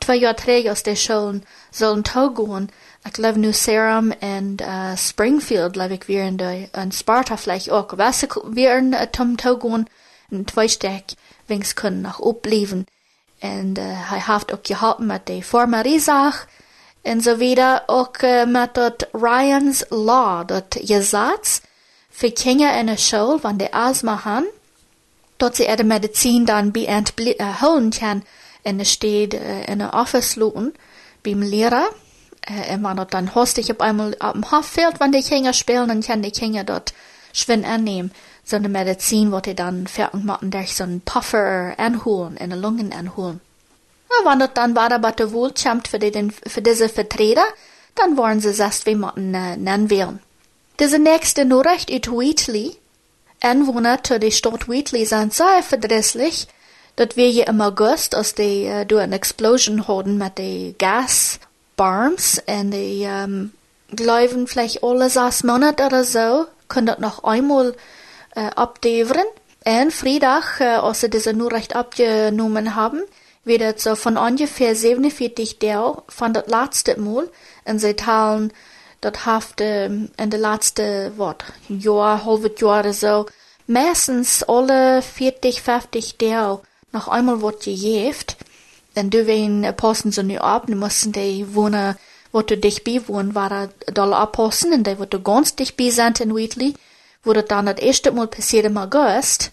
zwei 0.00 0.16
Jahre 0.16 0.36
träger 0.36 0.72
aus 0.72 0.82
der 0.82 0.96
Schulen 0.96 1.42
sollen 1.70 2.02
gehen. 2.02 2.72
Ich 3.04 3.12
glaube, 3.12 3.40
New 3.40 3.52
Serum 3.52 4.14
und 4.22 4.62
uh, 4.62 4.96
Springfield, 4.96 5.74
glaube 5.74 5.94
ich, 5.96 6.08
wären 6.08 6.38
da, 6.38 6.50
und 6.80 6.94
Sparta 6.94 7.36
vielleicht 7.36 7.70
auch. 7.70 7.88
Was 7.98 8.26
wären 8.44 8.94
uh, 8.94 9.06
zum 9.14 9.36
gehen? 9.36 9.90
Und 10.30 10.50
zwei 10.50 10.66
Stück, 10.66 11.04
wings 11.46 11.76
können 11.76 12.00
noch 12.00 12.26
abliefern. 12.26 12.86
En 13.42 13.74
uh, 13.78 13.84
hij 14.10 14.22
heeft 14.26 14.52
ook 14.52 14.66
geholpen 14.66 15.06
met 15.06 15.26
de 15.26 15.42
formariezaak. 15.42 16.46
En 17.02 17.20
zo 17.20 17.36
wieder 17.36 17.82
ook 17.86 18.22
uh, 18.22 18.44
met 18.44 18.74
dat 18.74 19.08
Ryan's 19.12 19.84
Law, 19.88 20.46
dat 20.46 20.78
Gesetz 20.80 21.60
für 22.08 22.30
Kinder 22.30 22.78
in 22.78 22.86
der 22.86 22.98
Schule, 22.98 23.42
wenn 23.42 23.58
die 23.58 23.72
Asthma 23.72 24.24
haben, 24.24 24.46
dort 25.38 25.56
sie 25.56 25.66
ihre 25.66 25.82
Medizin 25.82 26.46
dann 26.46 26.72
beend 26.72 27.18
äh, 27.18 27.34
holen 27.60 27.90
kann, 27.90 28.22
in 28.62 28.78
der 28.78 28.84
Stadt, 28.84 29.34
äh, 29.34 29.64
in 29.64 29.80
der 29.80 29.92
Office 29.92 30.36
looten, 30.36 30.72
beim 31.24 31.42
Lehrer, 31.42 31.88
äh, 32.42 32.78
wenn 32.78 32.96
dort 32.96 33.12
dann 33.12 33.34
hostig 33.34 33.72
auf 33.72 33.80
einmal 33.80 34.14
auf 34.20 34.32
dem 34.32 34.48
Hoffeld, 34.52 35.00
wenn 35.00 35.10
die 35.10 35.22
Kinder 35.22 35.52
spielen, 35.52 35.88
dann 35.88 36.02
kann 36.02 36.22
die 36.22 36.30
Kinder 36.30 36.62
dort 36.62 36.94
schwind 37.32 37.66
annehmen. 37.66 38.12
So 38.44 38.56
eine 38.56 38.68
Medizin, 38.68 39.32
wo 39.32 39.40
die 39.40 39.54
dann 39.54 39.86
fertig 39.86 40.24
machen, 40.24 40.50
durch 40.50 40.74
so 40.74 40.84
einen 40.84 41.00
Puffer 41.00 41.74
anholen, 41.78 42.36
in 42.36 42.50
den 42.50 42.60
Lungen 42.60 42.92
anholen. 42.92 43.40
Ja, 44.10 44.30
wenn 44.30 44.40
dort 44.40 44.56
dann 44.56 44.76
war 44.76 44.90
aber 44.92 45.12
der 45.12 45.32
Wohlchamp 45.32 45.88
für, 45.88 45.98
die, 45.98 46.30
für 46.46 46.60
diese 46.60 46.88
Vertreter, 46.88 47.44
dann 47.94 48.16
wollen 48.16 48.40
sie 48.40 48.52
selbst 48.52 48.86
wie 48.86 48.94
man 48.94 49.34
äh, 49.34 49.56
nennen 49.56 49.90
wählen. 49.90 50.20
Diese 50.80 50.98
nächste 50.98 51.44
Nachricht 51.44 51.90
uit 51.90 52.10
Wheatley. 52.10 52.76
Anwohner 53.40 54.02
zu 54.02 54.18
der 54.18 54.30
Stadt 54.30 54.68
Wheatley 54.68 55.04
sind 55.04 55.34
sehr 55.34 55.62
verdrießlich, 55.62 56.46
dat 56.96 57.16
wir 57.16 57.30
je 57.30 57.44
im 57.44 57.60
August, 57.60 58.14
als 58.14 58.34
die 58.34 58.66
uh, 58.66 58.84
door 58.86 59.00
een 59.00 59.12
explosion 59.12 59.78
hadden 59.86 60.16
met 60.16 60.36
de 60.36 60.74
gasbarms 60.78 62.44
en 62.44 62.70
die 62.70 63.06
um, 63.06 63.52
geloven 63.94 64.46
vielleicht 64.46 64.82
alle 64.82 65.08
sechs 65.08 65.42
Monate 65.42 65.84
oder 65.84 66.04
so, 66.04 66.46
können 66.68 67.00
noch 67.00 67.24
einmal 67.24 67.74
uh, 68.34 68.46
abdeveren. 68.54 69.26
En 69.62 69.90
vrijdag, 69.90 70.60
uh, 70.60 70.78
als 70.78 71.00
sie 71.00 71.10
diese 71.10 71.32
Nachricht 71.32 71.74
abgenommen 71.74 72.74
haben, 72.74 73.02
wird 73.44 73.62
het 73.62 73.80
so 73.80 73.94
von 73.94 74.16
ungefähr 74.16 74.74
47 74.74 75.58
Deel 75.58 76.02
van 76.06 76.32
dat 76.32 76.48
laatste 76.48 77.00
Mal, 77.00 77.28
en 77.64 77.78
sie 77.78 77.94
talen 77.94 78.52
dat 79.02 79.24
haft 79.24 79.60
um, 79.60 80.10
in 80.16 80.28
de 80.28 80.38
laatste, 80.38 81.12
wat, 81.16 81.42
jaar, 81.66 82.24
halve 82.24 82.52
jaar 82.56 82.92
so, 82.94 83.26
meistens 83.66 84.44
alle 84.46 85.02
40, 85.02 85.60
50 85.60 86.16
Deel 86.16 86.60
noch 86.92 87.08
einmal 87.08 87.40
wird 87.40 87.64
gejäft, 87.64 88.36
dann 88.94 89.10
du 89.10 89.26
wen 89.26 89.66
passen 89.76 90.12
so 90.12 90.22
nicht 90.22 90.40
ab, 90.40 90.66
du 90.68 90.76
mussten 90.76 91.10
die 91.10 91.52
wohnen, 91.54 91.96
wo 92.30 92.42
du 92.42 92.56
dich 92.56 92.84
bewohnen, 92.84 93.34
war 93.34 93.48
da 93.48 93.68
doll 93.92 94.14
abpassen, 94.14 94.72
und 94.72 94.86
die, 94.86 94.98
wo 94.98 95.04
du 95.04 95.20
ganz 95.20 95.56
dich 95.56 95.76
bei 95.76 95.90
sind 95.90 96.20
in 96.20 96.34
Wheatley, 96.36 96.74
das 97.24 97.44
dann 97.46 97.66
das 97.66 97.78
erste 97.78 98.12
Mal 98.12 98.26
passiert 98.26 98.66
im 98.66 98.76
August, 98.76 99.52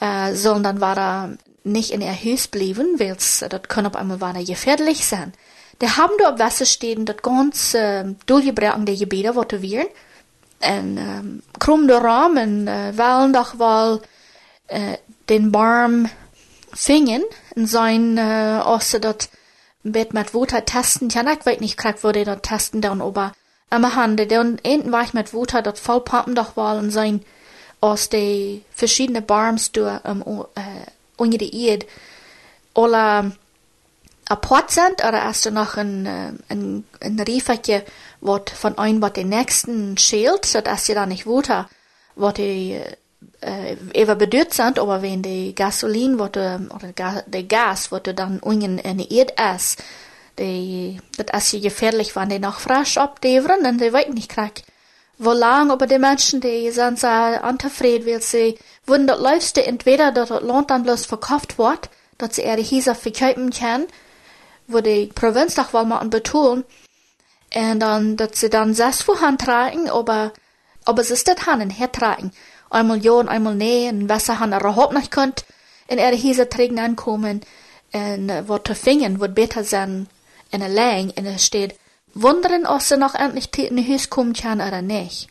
äh, 0.00 0.34
sollen 0.34 0.62
dann 0.62 0.80
war 0.80 0.94
da 0.94 1.30
nicht 1.64 1.90
in 1.90 2.00
ihr 2.00 2.14
Haus 2.14 2.48
bleiben, 2.48 2.98
weil 2.98 3.16
das 3.16 3.62
kann 3.68 3.86
auf 3.86 3.96
einmal 3.96 4.20
war 4.20 4.34
gefährlich 4.34 5.06
sein. 5.06 5.32
Die 5.80 5.88
haben 5.88 6.12
da 6.18 6.32
auf 6.32 6.38
Wasser 6.38 6.66
stehen, 6.66 7.04
das 7.04 7.16
ganz 7.22 7.74
äh, 7.74 8.04
durchgebrochene 8.26 8.96
Gebiete, 8.96 9.34
wo 9.34 9.44
du 9.44 9.60
wären, 9.60 9.88
en 10.60 10.96
ähm, 10.96 11.42
krumm 11.58 11.88
de 11.88 11.96
Rahmen, 11.96 12.68
äh, 12.68 12.96
wollen 12.96 13.32
doch 13.32 13.58
wohl 13.58 14.00
äh, 14.68 14.96
den 15.28 15.52
Baum 15.52 16.08
fingen 16.74 17.24
en 17.54 17.68
zijn 17.68 18.16
uh, 18.16 18.66
als 18.66 18.90
ze 18.90 18.98
dat 18.98 19.28
met 19.80 20.12
met 20.12 20.30
water 20.30 20.64
testen, 20.64 21.08
ja, 21.12 21.30
ik 21.30 21.42
weet 21.42 21.60
niet 21.60 21.74
krijg, 21.74 22.00
wo 22.00 22.10
die 22.10 22.24
dat 22.24 22.42
testen 22.42 22.80
dan, 22.80 23.00
aber 23.00 23.32
am 23.68 23.84
hande, 23.84 24.26
dan 24.26 24.58
enten 24.62 24.90
war 24.90 25.02
ich 25.02 25.12
met 25.12 25.32
water 25.32 25.62
dat 25.62 25.80
voll 25.80 26.00
pumpen 26.00 26.34
doch 26.34 26.54
wel 26.54 26.76
en 26.76 26.90
zijn 26.90 27.24
aus 27.78 28.08
de 28.08 28.60
verschiedene 28.70 29.22
Barms 29.22 29.70
door 29.70 30.00
um, 30.06 30.22
uh, 30.26 30.64
onder 31.16 31.38
de 31.38 31.50
Erde 31.50 31.86
alle 32.72 33.32
apart 34.24 34.70
sind, 34.70 35.04
oder 35.04 35.22
erst 35.22 35.50
noch 35.50 35.76
ein, 35.76 36.06
ein, 36.48 36.84
ein 37.00 37.20
Riefertje, 37.20 37.84
wat 38.20 38.50
von 38.50 38.78
ein, 38.78 39.02
wat 39.02 39.16
den 39.16 39.28
nächsten 39.28 39.98
schält, 39.98 40.46
so 40.46 40.60
dass 40.60 40.86
sie 40.86 40.94
da 40.94 41.06
nicht 41.06 41.26
Water, 41.26 41.68
wat 42.14 42.38
die 42.38 42.80
äh, 43.40 43.76
even 43.92 44.18
beduurd 44.18 44.54
zijn, 44.54 44.78
aber 44.78 45.02
wenn 45.02 45.22
die 45.22 45.54
Gasolin 45.54 46.18
wordt, 46.18 46.36
oder 46.36 46.92
ga, 46.94 47.22
de 47.26 47.44
gas 47.46 47.90
wordt 47.90 48.16
dan 48.16 48.38
ungen 48.40 48.82
in 48.82 48.96
de 48.96 49.06
eerd 49.06 49.32
is, 49.54 49.76
die, 50.38 51.00
dat 51.16 51.34
is 51.34 51.50
je 51.50 51.60
gefährlich, 51.60 52.14
wenn 52.16 52.28
die 52.28 52.38
noch 52.38 52.58
frisch 52.58 52.98
abdeveren, 52.98 53.62
dann 53.62 53.78
die 53.78 53.92
weet 53.92 54.12
nicht 54.12 54.30
krijg. 54.30 54.62
Wo 55.18 55.32
lang, 55.32 55.70
aber 55.70 55.86
die 55.86 55.98
Menschen, 55.98 56.40
die 56.40 56.70
sind 56.70 56.98
so 56.98 57.08
unzufrieden, 57.08 58.06
weil 58.06 58.20
sie, 58.20 58.58
würden 58.84 59.06
das 59.06 59.20
Leute 59.20 59.64
entweder, 59.64 60.10
dass 60.10 60.28
das 60.28 60.42
Land 60.42 60.70
dann 60.70 60.82
bloß 60.82 61.06
verkauft 61.06 61.56
wird, 61.56 61.88
dass 62.18 62.36
sie 62.36 62.42
ihre 62.42 62.64
Häuser 62.64 62.94
verkaufen 62.94 63.50
können, 63.50 63.86
wo 64.66 64.80
die 64.80 65.06
Provinz 65.14 65.54
doch 65.54 65.72
wohl 65.72 65.84
mal 65.84 66.04
betonen, 66.08 66.64
und 67.54 67.80
dann, 67.80 68.16
dass 68.16 68.40
sie 68.40 68.50
dann 68.50 68.74
selbst 68.74 69.04
vorhand 69.04 69.42
tragen, 69.42 69.88
aber, 69.88 70.32
aber 70.84 71.04
sie 71.04 71.12
ist 71.12 71.28
das 71.28 71.46
Hannen 71.46 71.70
hertragen 71.70 72.32
einmal 72.74 73.02
ja 73.04 73.12
und 73.12 73.28
einmal 73.28 73.54
nee, 73.54 73.88
und 73.88 74.08
was 74.08 74.28
er 74.28 74.40
er 74.40 74.60
überhaupt 74.60 74.94
nicht 74.94 75.10
könnt, 75.10 75.44
in 75.88 75.98
er 75.98 76.12
hier 76.12 76.48
trägen 76.48 76.78
ankommen, 76.78 77.40
und 77.92 78.48
wat 78.48 78.64
te 78.64 78.74
vingen, 78.74 79.20
wat 79.20 79.34
beter 79.34 79.64
sein, 79.64 80.08
in 80.54 80.60
der 80.60 80.68
Lang, 80.70 81.10
in 81.10 81.24
der 81.24 81.38
steht, 81.38 81.74
wundern, 82.14 82.66
ob 82.66 82.80
sie 82.80 82.96
noch 82.96 83.14
endlich 83.14 83.48
in 83.58 83.76
die 83.76 83.92
Haus 83.92 84.08
kommen 84.08 84.32
kann 84.32 84.60
oder 84.60 84.82
nicht. 84.82 85.28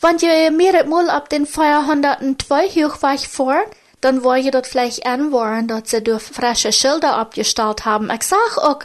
Wenn 0.00 0.18
ihr 0.18 0.50
mir 0.50 0.84
mal 0.84 1.10
ab 1.10 1.28
den 1.28 1.46
402 1.46 2.68
Hochweich 2.68 3.28
vor, 3.28 3.60
dann 4.00 4.24
wollt 4.24 4.44
ihr 4.44 4.50
dort 4.50 4.66
vielleicht 4.66 5.06
anwaren, 5.06 5.68
dass 5.68 5.90
sie 5.90 6.02
durch 6.02 6.22
frische 6.22 6.72
Schilder 6.72 7.16
abgestellt 7.16 7.84
haben. 7.84 8.10
Ich 8.10 8.22
sag 8.22 8.58
auch, 8.58 8.80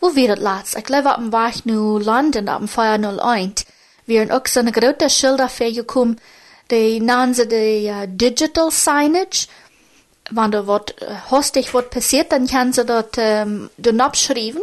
wo 0.00 0.14
wir 0.14 0.28
das 0.28 0.40
latz? 0.40 0.74
Ich 0.74 0.88
lebe 0.88 1.10
ab 1.10 1.18
dem 1.18 1.32
Weich 1.32 1.64
nu 1.64 1.98
London, 1.98 2.48
ab 2.48 2.58
dem 2.58 2.68
401 2.68 3.64
weer 4.04 4.30
ook 4.30 4.48
zo'n 4.48 4.72
grote 4.72 5.08
schilder 5.08 5.50
gekomen. 5.56 6.18
Die 6.66 7.00
namen 7.00 7.34
ze 7.34 7.46
de 7.46 7.82
uh, 7.84 8.02
digital 8.08 8.70
signage. 8.70 9.46
Wanneer 10.30 10.60
er 10.60 10.66
wat 10.66 10.94
uh, 11.02 11.30
hostig 11.30 11.72
wordt 11.72 11.90
passiert, 11.90 12.30
dann 12.30 12.46
kan 12.46 12.72
ze 12.72 12.84
dat 12.84 13.16
um, 13.16 13.70
doen 13.74 14.00
abschrijven. 14.00 14.62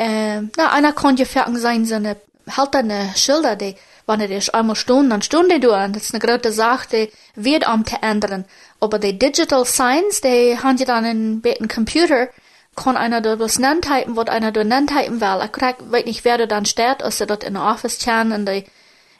Uh, 0.00 0.38
na, 0.54 0.72
einer 0.72 0.92
kon 0.92 1.16
je 1.16 1.26
fertig 1.26 1.58
zijn, 1.58 1.86
zo'n 1.86 2.16
halterne 2.46 3.10
Schilder, 3.14 3.56
die, 3.56 3.76
wanneer 4.06 4.30
is 4.30 4.50
einmal 4.50 4.76
stunden, 4.76 5.10
dann 5.10 5.22
stunden 5.22 5.60
du 5.60 5.72
an. 5.72 5.92
Das 5.92 6.04
ist 6.04 6.14
eine 6.14 6.20
große 6.20 6.52
Sache, 6.52 6.88
die 6.90 7.12
wird 7.34 7.66
am 7.66 7.84
te 7.84 7.96
ändern. 8.02 8.44
Aber 8.80 8.98
die 8.98 9.18
digital 9.18 9.64
signs, 9.64 10.20
die 10.20 10.58
haben 10.60 10.76
je 10.76 10.84
dann 10.84 11.04
in 11.04 11.40
beten 11.40 11.68
Computer, 11.68 12.28
kann 12.76 12.96
einer 12.96 13.20
da 13.20 13.38
was 13.38 13.56
typen, 13.56 14.16
wat 14.16 14.30
einer 14.30 14.52
da 14.52 14.62
typen 14.62 15.20
will. 15.20 15.44
Ich 15.44 15.52
krieg, 15.52 15.76
weet 15.90 16.06
nicht, 16.06 16.24
wer 16.24 16.38
da 16.38 16.46
dann 16.46 16.66
steht, 16.66 17.02
als 17.02 17.18
sie 17.18 17.26
dort 17.26 17.44
in 17.44 17.54
der 17.54 17.62
Office 17.64 17.98
kann 17.98 18.32
und 18.32 18.46
die 18.46 18.64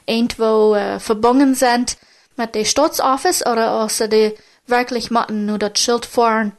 irgendwo 0.05 0.75
äh, 0.75 0.99
verbunden 0.99 1.55
sind 1.55 1.97
mit 2.35 2.55
der 2.55 2.65
Staatsoffice 2.65 3.45
oder 3.45 3.71
als 3.71 3.97
sie 3.97 4.09
die 4.09 4.33
wirklich 4.67 5.11
machen, 5.11 5.45
nur 5.45 5.59
das 5.59 5.79
Schild 5.79 6.05
fahren, 6.05 6.53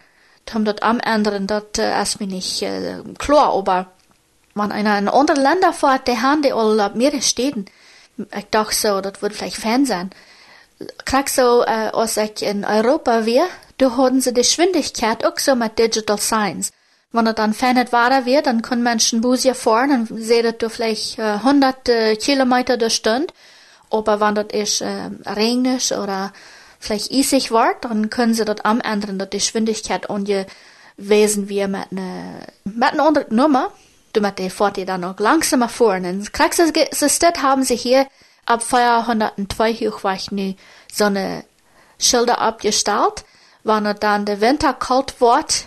um 0.54 0.64
dort 0.64 0.82
am 0.82 1.00
ändern, 1.00 1.47
das 1.47 1.64
äh, 1.78 2.02
ist 2.02 2.21
mir 2.21 2.26
nicht 2.26 2.62
äh, 2.62 2.99
klar, 3.18 3.54
aber 3.54 3.87
wenn 4.54 4.73
einer 4.73 4.99
in 4.99 5.09
andere 5.09 5.40
Länder 5.40 5.73
fährt, 5.73 6.09
die 6.09 6.18
haben 6.18 6.42
die 6.42 6.52
alle 6.52 6.85
ab 6.85 6.94
mehrere 6.94 7.23
Städten. 7.23 7.66
Ich 8.37 8.47
dachte 8.50 8.75
so, 8.75 9.00
das 9.00 9.23
wird 9.23 9.32
vielleicht 9.32 9.56
Fan 9.56 9.87
sein. 9.87 10.11
Krieg 11.04 11.28
so, 11.28 11.62
äh, 11.62 11.90
als 11.92 12.16
ich 12.16 12.42
in 12.42 12.64
Europa 12.64 13.25
wäre, 13.25 13.47
da 13.78 13.97
haben 13.97 14.21
sie 14.21 14.35
die 14.35 14.40
Geschwindigkeit 14.40 15.25
auch 15.25 15.38
so 15.38 15.54
mit 15.54 15.78
Digital 15.78 16.18
Signs. 16.18 16.71
Wenn 17.12 17.26
er 17.26 17.35
dann 17.35 17.54
fernet 17.54 17.92
war 17.92 18.25
wird, 18.25 18.47
dann 18.47 18.62
können 18.62 18.82
Menschen 18.82 19.21
Busier 19.21 19.54
fahren 19.54 20.06
und 20.09 20.23
sehen 20.23 20.54
du 20.59 20.68
vielleicht 20.68 21.18
äh, 21.18 21.23
100 21.23 21.88
äh, 21.88 22.16
Kilometer 22.16 22.76
der 22.76 22.90
Stunde. 22.90 23.32
Aber 23.90 24.21
wenn 24.21 24.35
das 24.35 24.47
ist 24.52 24.80
äh, 24.80 25.11
regnisch 25.26 25.92
oder 25.92 26.32
vielleicht 26.83 27.11
isig 27.11 27.51
wird, 27.51 27.85
dann 27.85 28.11
können 28.11 28.35
sie 28.35 28.45
dort 28.45 28.65
am 28.65 28.81
ändern, 28.81 29.19
dass 29.19 29.31
die 29.31 29.39
Geschwindigkeit 29.39 30.07
wesen 30.97 31.49
wir 31.49 31.69
mit 31.69 31.93
einer 31.93 32.41
mit 32.65 32.93
einer 32.93 33.07
anderen 33.07 33.35
Nummer. 33.35 33.73
Du 34.12 34.21
mit 34.21 34.39
der 34.39 34.51
fährt 34.51 34.77
ihr 34.77 34.87
dann 34.87 35.05
auch 35.05 35.19
langsamer 35.19 35.69
fahren. 35.69 36.05
Und 36.05 36.33
Kraxistat 36.33 37.41
haben 37.41 37.62
sie 37.62 37.77
hier 37.77 38.07
ab 38.45 38.62
402 38.62 39.75
Hochweich 39.75 40.31
nu 40.33 40.55
so 40.93 41.05
eine 41.05 41.45
Schilder 41.99 42.41
abgestellt. 42.41 43.25
Wenn 43.65 43.87
er 43.87 43.95
dann 43.95 44.27
der 44.27 44.41
Winter 44.41 44.75
kalt 44.75 45.21
wird, 45.21 45.67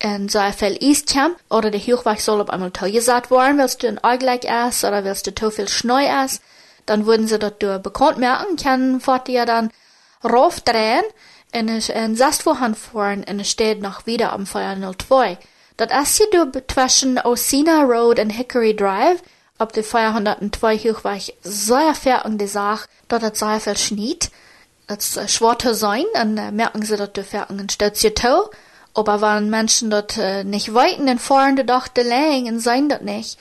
en 0.00 0.28
så 0.28 0.38
er 0.38 0.52
fel 0.52 0.76
iskam, 0.80 1.36
oder 1.48 1.70
der 1.70 1.80
Hochwach 1.80 2.18
soll 2.18 2.40
auf 2.40 2.50
einmal 2.50 2.70
gesagt 2.70 3.30
worden, 3.30 3.58
willst 3.58 3.82
du 3.82 3.88
ein 3.88 4.00
Eugleich 4.02 4.44
essen 4.44 4.88
oder 4.88 5.04
willst 5.04 5.26
du 5.26 5.34
zu 5.34 5.50
viel 5.50 5.68
Schnee 5.68 6.06
essen, 6.06 6.40
dann 6.86 7.06
würden 7.06 7.28
sie 7.28 7.38
dort 7.38 7.62
durch 7.62 7.80
bekannt 7.82 8.18
merken, 8.18 8.56
kann 8.56 9.00
fort 9.00 9.28
ja 9.28 9.44
dann 9.44 9.70
raufdrehen, 10.24 11.04
in 11.52 11.68
ein 11.68 12.16
Sastvorhand 12.16 12.76
fahren, 12.76 13.24
und 13.28 13.40
es 13.40 13.50
steht 13.50 13.80
noch 13.80 14.06
wieder 14.06 14.32
am 14.32 14.46
402. 14.46 15.38
Das 15.76 16.10
ist 16.10 16.16
hier 16.18 16.44
durch 16.44 16.66
zwischen 16.68 17.18
Osina 17.18 17.82
Road 17.82 18.18
und 18.18 18.30
Hickory 18.30 18.76
Drive, 18.76 19.22
ob 19.58 19.72
die 19.72 19.82
402 19.82 20.78
Hochwach 20.78 21.28
sehr 21.42 21.94
fertige 21.94 22.48
Sache, 22.48 22.88
dort 23.08 23.22
hat 23.22 23.36
sehr 23.36 23.60
viel 23.60 23.76
Schnitt, 23.76 24.30
das 24.86 25.18
schwarze 25.32 25.74
sein, 25.74 26.04
dann 26.14 26.34
merken 26.54 26.82
sie 26.82 26.96
dort 26.96 27.16
die 27.16 27.22
fertigen 27.22 27.68
Stötzchen 27.68 28.12
aber 28.92 29.20
wenn 29.20 29.50
Menschen 29.50 29.90
dort 29.90 30.16
nicht 30.44 30.74
weiten, 30.74 31.06
dann 31.06 31.18
fahren 31.18 31.56
die 31.56 31.64
doch 31.64 31.88
de 31.88 32.04
lang 32.04 32.46
und 32.46 32.60
sein 32.60 32.88
dort 32.88 33.02
nicht. 33.02 33.38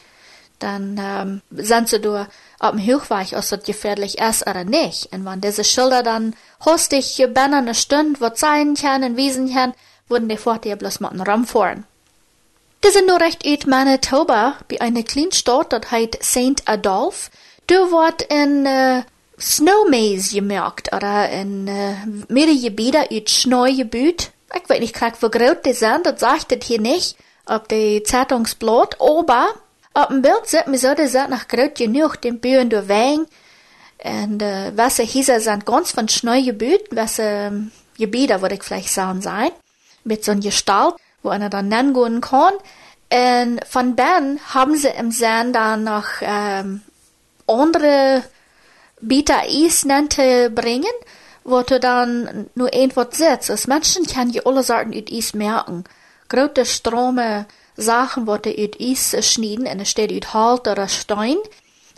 Dann 0.59 0.99
ähm, 1.01 1.41
sind 1.51 1.89
sie 1.89 1.99
du 1.99 2.27
auf 2.59 2.71
dem 2.71 2.79
Hochweg, 2.79 3.33
ob 3.33 3.47
das 3.47 3.63
gefährlich 3.63 4.19
ist 4.19 4.47
oder 4.47 4.63
nicht. 4.63 5.11
Und 5.11 5.25
wenn 5.25 5.41
diese 5.41 5.63
Schilder 5.63 6.03
dann 6.03 6.35
hostig 6.65 7.17
binnen 7.17 7.53
eine 7.53 7.75
Stunde 7.75 8.19
wird 8.19 8.37
sein 8.37 8.75
können 8.75 9.17
wiesen 9.17 9.53
können, 9.53 9.73
würden 10.07 10.29
die 10.29 10.37
fort 10.37 10.65
hier 10.65 10.75
bloß 10.75 10.99
mit 10.99 11.11
dem 11.11 11.21
Raum 11.21 11.45
fahren. 11.45 11.85
Die 12.83 12.91
sind 12.91 13.07
nur 13.07 13.19
recht 13.19 13.45
in 13.45 13.59
Manitoba, 13.69 14.55
bei 14.69 14.79
einer 14.79 15.03
kleinen 15.03 15.31
Stadt, 15.31 15.73
das 15.73 15.91
heißt 15.91 16.23
St. 16.23 16.61
Adolph. 16.65 17.29
Du 17.67 17.75
wird 17.91 18.21
in 18.23 18.65
äh, 18.65 19.03
Snowmaze 19.39 20.33
gemerkt, 20.33 20.93
oder 20.93 21.29
in 21.29 21.67
äh, 21.67 21.95
mehrere 22.29 22.57
Gebiete 22.57 23.11
uit 23.11 23.29
Schneugebiet. 23.29 24.31
Ich 24.55 24.69
weiß 24.69 24.79
nicht, 24.79 24.99
wie 25.01 25.29
groß 25.29 25.57
die 25.65 25.73
sind, 25.73 26.05
das 26.05 26.19
sagt 26.19 26.51
das 26.51 26.65
hier 26.65 26.79
nicht, 26.79 27.17
auf 27.45 27.67
die 27.67 28.01
Zeitungsblatt, 28.03 28.99
aber 28.99 29.47
auf 30.03 30.07
dem 30.07 30.21
Bild 30.21 30.45
sieht 30.45 30.67
man 30.67 30.77
so, 30.77 30.93
die 30.93 31.07
sind 31.07 31.29
noch 31.29 31.47
groß 31.47 31.73
genug, 31.75 32.21
den 32.21 32.39
Bühnen 32.39 32.69
durch 32.69 32.89
Wein. 32.89 33.25
Und 34.03 34.41
äh, 34.41 34.71
was 34.75 34.97
hier 34.97 35.39
sind 35.39 35.65
ganz 35.65 35.91
von 35.91 36.07
Schneugebiet, 36.07 36.87
was 36.91 37.19
äh, 37.19 37.51
Gebiete, 37.97 38.41
würde 38.41 38.55
ich 38.55 38.63
vielleicht 38.63 38.89
sagen, 38.89 39.21
sein, 39.21 39.51
mit 40.03 40.23
so 40.23 40.31
einem 40.31 40.41
Gestalt 40.41 40.95
wo 41.23 41.29
einer 41.29 41.49
dann 41.49 41.67
nennen 41.67 42.21
kann. 42.21 42.53
Und 43.11 43.65
von 43.65 43.95
Ben 43.95 44.39
haben 44.53 44.75
sie 44.75 44.89
im 44.89 45.11
Sinn 45.11 45.53
dann 45.53 45.83
noch 45.83 46.05
ähm, 46.21 46.81
andere 47.47 48.23
Bieter 49.01 49.41
Eis 49.41 49.85
nannte 49.85 50.49
bringen, 50.49 50.85
wo 51.43 51.61
du 51.61 51.79
dann 51.79 52.49
nur 52.53 52.71
ein 52.73 52.95
Wort 52.95 53.15
sitzt. 53.15 53.49
Als 53.49 53.67
Menschen 53.67 54.05
kann 54.05 54.29
je 54.29 54.41
alle 54.45 54.63
Sorten 54.63 54.93
ut 54.95 55.11
Eis 55.11 55.33
merken. 55.33 55.85
Grote 56.27 56.65
Strome 56.65 57.47
Sachen, 57.81 58.27
wo 58.27 58.37
du 58.37 58.49
ut 58.49 58.79
Eis 58.79 59.15
schneiden, 59.25 59.67
und 59.67 59.79
es 59.79 59.89
steht 59.89 60.11
ut 60.11 60.33
Halt 60.33 60.67
oder 60.67 60.87
Stein. 60.87 61.37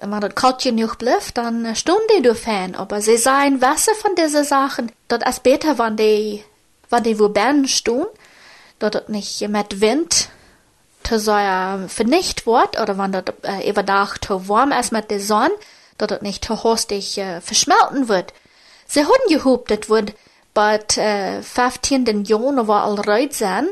Und 0.01 0.11
wenn 0.11 0.21
das 0.21 0.35
kalt 0.35 0.61
genug 0.61 0.97
bleibt, 0.97 1.37
dann 1.37 1.75
stunden 1.75 2.01
die 2.17 2.23
du 2.23 2.33
fan. 2.33 2.75
Aber 2.75 3.01
sie 3.01 3.17
sagen, 3.17 3.61
Wasser 3.61 3.93
von 3.93 4.15
diesen 4.15 4.43
Sachen, 4.43 4.91
das 5.07 5.21
ist 5.29 5.43
besser, 5.43 5.77
wenn 5.77 5.95
die, 5.95 6.43
wenn 6.89 7.03
die 7.03 7.19
wo 7.19 7.29
Ben 7.29 7.67
stehen, 7.67 8.05
dat 8.81 8.93
het 8.93 9.09
nicht 9.09 9.47
mit 9.47 9.79
Wind 9.79 10.29
te 11.03 11.19
sehr 11.19 11.85
vernicht 11.87 12.45
wird, 12.45 12.79
oder 12.79 12.97
wenn 12.97 13.11
das 13.11 13.23
äh, 13.43 13.69
überdach 13.69 14.17
zu 14.17 14.47
warm 14.47 14.71
ist 14.71 14.91
mit 14.91 15.09
der 15.11 15.19
Sonne, 15.19 15.51
dass 15.97 16.11
es 16.11 16.21
nicht 16.21 16.45
zu 16.45 16.63
hastig 16.63 17.17
äh, 17.17 17.41
verschmelzen 17.41 18.07
wird. 18.07 18.33
Sie 18.87 19.01
haben 19.01 19.29
gehobt, 19.29 19.71
das 19.71 19.89
wird 19.89 20.13
bei 20.53 20.79
äh, 20.97 21.41
15. 21.41 22.23
Juni 22.25 22.67
war 22.67 22.83
all 22.83 22.99
reut 22.99 23.33
sein, 23.33 23.69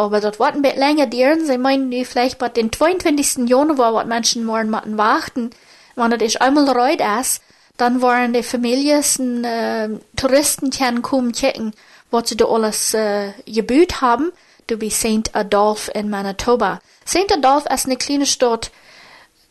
aber 0.00 0.20
das 0.20 0.38
wird 0.38 0.54
ein 0.54 0.62
bisschen 0.62 0.78
länger 0.78 1.06
dauern. 1.06 1.46
Sie 1.46 1.58
meinen, 1.58 2.04
vielleicht 2.04 2.38
bei 2.38 2.48
den 2.48 2.72
22. 2.72 3.48
Juni 3.48 3.78
war, 3.78 3.94
was 3.94 4.06
Menschen 4.06 4.44
morgen 4.44 4.70
müssen 4.70 4.98
warten. 4.98 5.50
Wenn 5.96 6.10
das 6.10 6.36
einmal 6.36 6.68
reut 6.68 7.00
ist, 7.20 7.42
dann 7.76 8.02
wollen 8.02 8.32
die 8.32 8.42
Familien, 8.42 9.44
äh, 9.44 9.88
Touristen 10.16 10.70
können 10.70 11.02
kommen 11.02 11.32
checken, 11.32 11.72
was 12.10 12.28
sie 12.28 12.36
da 12.36 12.46
alles 12.46 12.94
äh, 12.94 13.32
gebüht 13.46 14.00
haben 14.00 14.32
du 14.70 14.78
bei 14.78 14.90
St. 14.90 15.34
Adolph 15.34 15.90
in 15.94 16.10
Manitoba. 16.10 16.80
St. 17.06 17.32
Adolph 17.32 17.66
ist 17.66 17.86
eine 17.86 17.96
kleine 17.96 18.26
Stadt 18.26 18.70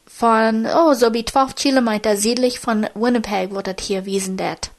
von, 0.07 0.65
oh, 0.65 0.93
so 0.93 1.13
wie 1.13 1.25
12 1.25 1.55
Kilometer 1.55 2.17
südlich 2.17 2.59
von 2.59 2.87
Winnipeg, 2.93 3.53
wo 3.53 3.61
das 3.61 3.75
hier 3.81 4.05
wiesen 4.05 4.37
det. 4.37 4.71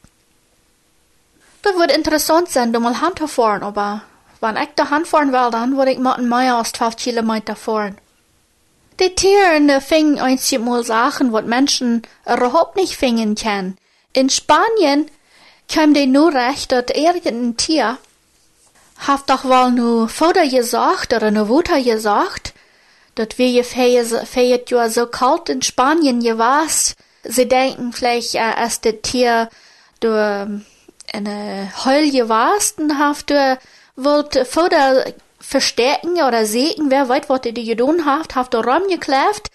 Das 1.62 1.76
wird 1.76 1.92
interessant 1.94 2.48
sein, 2.48 2.72
du 2.72 2.80
mal 2.80 3.00
Hand 3.00 3.18
fahren, 3.18 3.62
aber 3.62 4.02
wenn 4.40 4.56
ich 4.56 4.70
da 4.76 4.90
Hand 4.90 5.06
fahren 5.06 5.32
will, 5.32 5.50
dann 5.50 5.76
würde 5.76 5.92
ich 5.92 5.98
mal 5.98 6.20
mehr 6.20 6.56
als 6.56 6.72
12 6.72 6.96
Kilometer 6.96 7.56
fahren. 7.56 7.98
Die 8.98 9.14
Tiere 9.14 9.80
fingen 9.80 10.18
einmal 10.18 10.84
Sachen, 10.84 11.32
was 11.32 11.44
Menschen 11.44 12.02
überhaupt 12.26 12.76
nicht 12.76 12.96
fingen 12.96 13.34
können. 13.34 13.78
In 14.12 14.28
Spanien 14.28 15.10
kam 15.72 15.94
die 15.94 16.06
nur 16.06 16.34
recht, 16.34 16.72
dass 16.72 16.86
irgendein 16.94 17.56
Tier 17.56 17.98
haft 19.06 19.30
doch 19.30 19.44
wohl 19.44 19.70
nu 19.72 20.06
Vater 20.08 20.46
gesagt 20.46 21.12
oder 21.12 21.30
nu 21.30 21.44
Mutter 21.44 21.82
gesagt, 21.82 22.52
dat 23.14 23.38
wir 23.38 23.48
je 23.48 23.62
feiert 23.62 24.70
ja 24.70 24.88
so 24.88 25.06
kalt 25.06 25.48
in 25.48 25.62
Spanien 25.62 26.20
gewast. 26.20 26.96
Sie 27.24 27.48
denken 27.48 27.92
vielleicht, 27.92 28.34
äh, 28.34 28.38
als 28.38 28.80
das 28.80 28.94
Tier 29.02 29.48
du 30.00 30.08
ähm, 30.08 30.64
eine 31.12 31.72
Heul 31.84 32.10
gewast 32.10 32.78
und 32.78 32.98
haft 32.98 33.30
du 33.30 33.58
wollt 34.04 34.46
Vater 34.46 35.04
verstärken 35.38 36.22
oder 36.22 36.46
segen, 36.46 36.90
wer 36.90 37.08
weiß, 37.08 37.28
was 37.28 37.40
die 37.42 37.52
getan 37.52 38.04
haft, 38.04 38.54
du 38.54 38.58
Räum 38.58 38.86
gekläft 38.88 39.50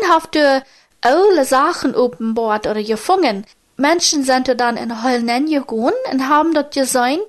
und 0.00 0.10
haft 0.10 0.34
du 0.34 0.62
alle 1.00 1.44
Sachen 1.44 1.94
oben 1.94 2.34
Bord 2.34 2.66
oder 2.66 2.82
gefangen. 2.82 3.46
Menschen 3.76 4.24
sind 4.24 4.48
dann 4.58 4.76
in 4.76 5.04
Heul 5.04 5.20
gegangen 5.20 5.92
und 6.10 6.28
haben 6.28 6.54
dort 6.54 6.74
gesehen, 6.74 7.20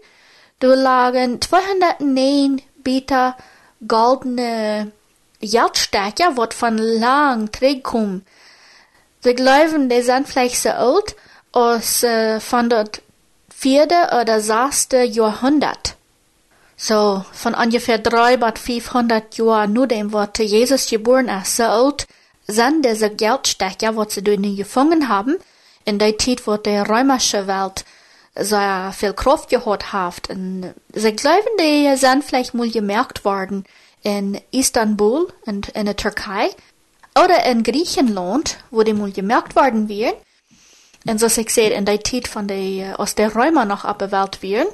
Du 0.60 0.74
lagen 0.74 1.40
209 1.40 2.64
Beta 2.78 3.38
goldene 3.88 4.92
Geldstecker, 5.40 6.36
wat 6.36 6.56
van 6.60 6.80
lang 6.80 7.52
terugkom. 7.52 8.24
Sie 9.20 9.36
glauben, 9.36 9.88
die 9.88 10.02
sind 10.02 10.28
vielleicht 10.28 10.60
so 10.64 10.70
alt 10.70 11.16
als 11.52 12.02
äh, 12.02 12.40
von 12.40 12.72
der 12.72 12.90
vierte 13.56 14.20
oder 14.20 14.42
sechste 14.42 15.04
Jahrhundert. 15.04 15.97
So, 16.80 17.26
von 17.34 17.56
ungefähr 17.56 17.98
drei 17.98 18.38
bis 18.38 18.62
500 18.62 19.36
Jahren 19.36 19.74
nur 19.74 19.88
dem, 19.88 20.14
wo 20.14 20.24
Jesus 20.38 20.88
geboren 20.88 21.30
so 21.44 21.64
alt 21.64 22.08
sind 22.46 22.86
diese 22.86 23.10
Geldstecker, 23.10 23.98
was 23.98 24.14
sie 24.14 24.24
dort 24.24 24.44
gefangen 24.56 25.10
haben, 25.10 25.38
in 25.86 25.98
der 25.98 26.18
Zeit, 26.20 26.46
wo 26.46 26.56
die 26.56 26.78
römische 26.78 27.48
Welt 27.48 27.84
sehr 28.36 28.94
viel 28.96 29.14
Kraft 29.14 29.50
gehabt 29.50 29.92
hat. 29.92 30.30
Und 30.30 30.74
sie 30.94 31.14
glauben, 31.14 31.48
die 31.60 31.96
sind 31.98 32.24
vielleicht 32.24 32.54
mal 32.54 32.70
gemerkt 32.70 33.26
worden 33.26 33.66
in 34.04 34.40
Istanbul 34.52 35.28
und 35.46 35.70
in 35.70 35.86
der 35.88 35.98
Türkei 35.98 36.50
oder 37.22 37.44
in 37.46 37.64
Griechenland, 37.64 38.58
wo 38.70 38.84
die 38.84 38.94
mal 38.94 39.12
gemerkt 39.12 39.56
worden 39.56 39.90
wären. 39.90 40.14
Und 41.08 41.20
so 41.20 41.26
ich 41.26 41.50
sehe, 41.50 41.72
in 41.72 41.86
der 41.86 42.04
Zeit 42.04 42.28
von 42.28 42.48
der, 42.48 43.00
aus 43.00 43.16
der 43.16 43.36
Römer 43.36 43.66
noch 43.66 43.84
abgewählt 43.84 44.44
werden. 44.44 44.68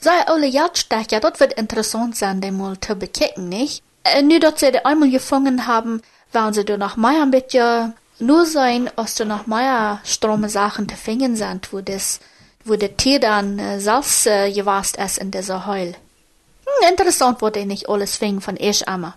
Sei 0.00 0.26
alle 0.26 0.46
Jagdstecher, 0.46 1.20
das 1.20 1.40
wird 1.40 1.52
interessant 1.54 2.16
sein, 2.16 2.40
die 2.40 2.50
mal 2.50 2.80
zu 2.80 2.96
bekicken, 2.96 3.48
nicht? 3.48 3.82
Und 4.16 4.28
nur, 4.28 4.40
dass 4.40 4.60
sie 4.60 4.72
die 4.72 4.84
einmal 4.84 5.10
gefangen 5.10 5.66
haben, 5.66 6.00
werden 6.32 6.54
sie 6.54 6.64
da 6.64 6.78
noch 6.78 6.96
mehr 6.96 7.22
ein 7.22 7.30
bisschen 7.30 7.94
nur 8.18 8.46
sein, 8.46 8.90
als 8.96 9.14
da 9.16 9.24
noch 9.24 9.46
mehr 9.46 10.00
Strome 10.04 10.48
Sachen 10.48 10.88
zu 10.88 10.96
finden 10.96 11.36
sind, 11.36 11.72
wo 11.72 11.80
das 11.80 12.20
wo 12.64 12.76
der 12.76 12.96
Tier 12.96 13.20
dann 13.20 13.58
äh, 13.58 13.80
selbst 13.80 14.26
äh, 14.26 14.52
gewast 14.52 14.96
ist 14.96 15.18
in 15.18 15.30
dieser 15.30 15.66
Heul. 15.66 15.94
Hm, 16.66 16.88
interessant 16.90 17.40
wurde 17.42 17.64
nicht 17.66 17.88
alles 17.88 18.16
fing 18.16 18.40
von 18.40 18.56
ich 18.58 18.86
einmal. 18.86 19.14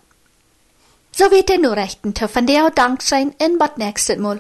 So 1.11 1.29
wird 1.29 1.49
er 1.49 1.59
nur 1.59 1.75
rechten, 1.75 2.15
von 2.15 2.47
der 2.47 2.71
Dank 2.71 3.01
sein 3.01 3.35
in 3.39 3.57
Bad 3.57 3.77
nächstes 3.77 4.17
Mal. 4.17 4.39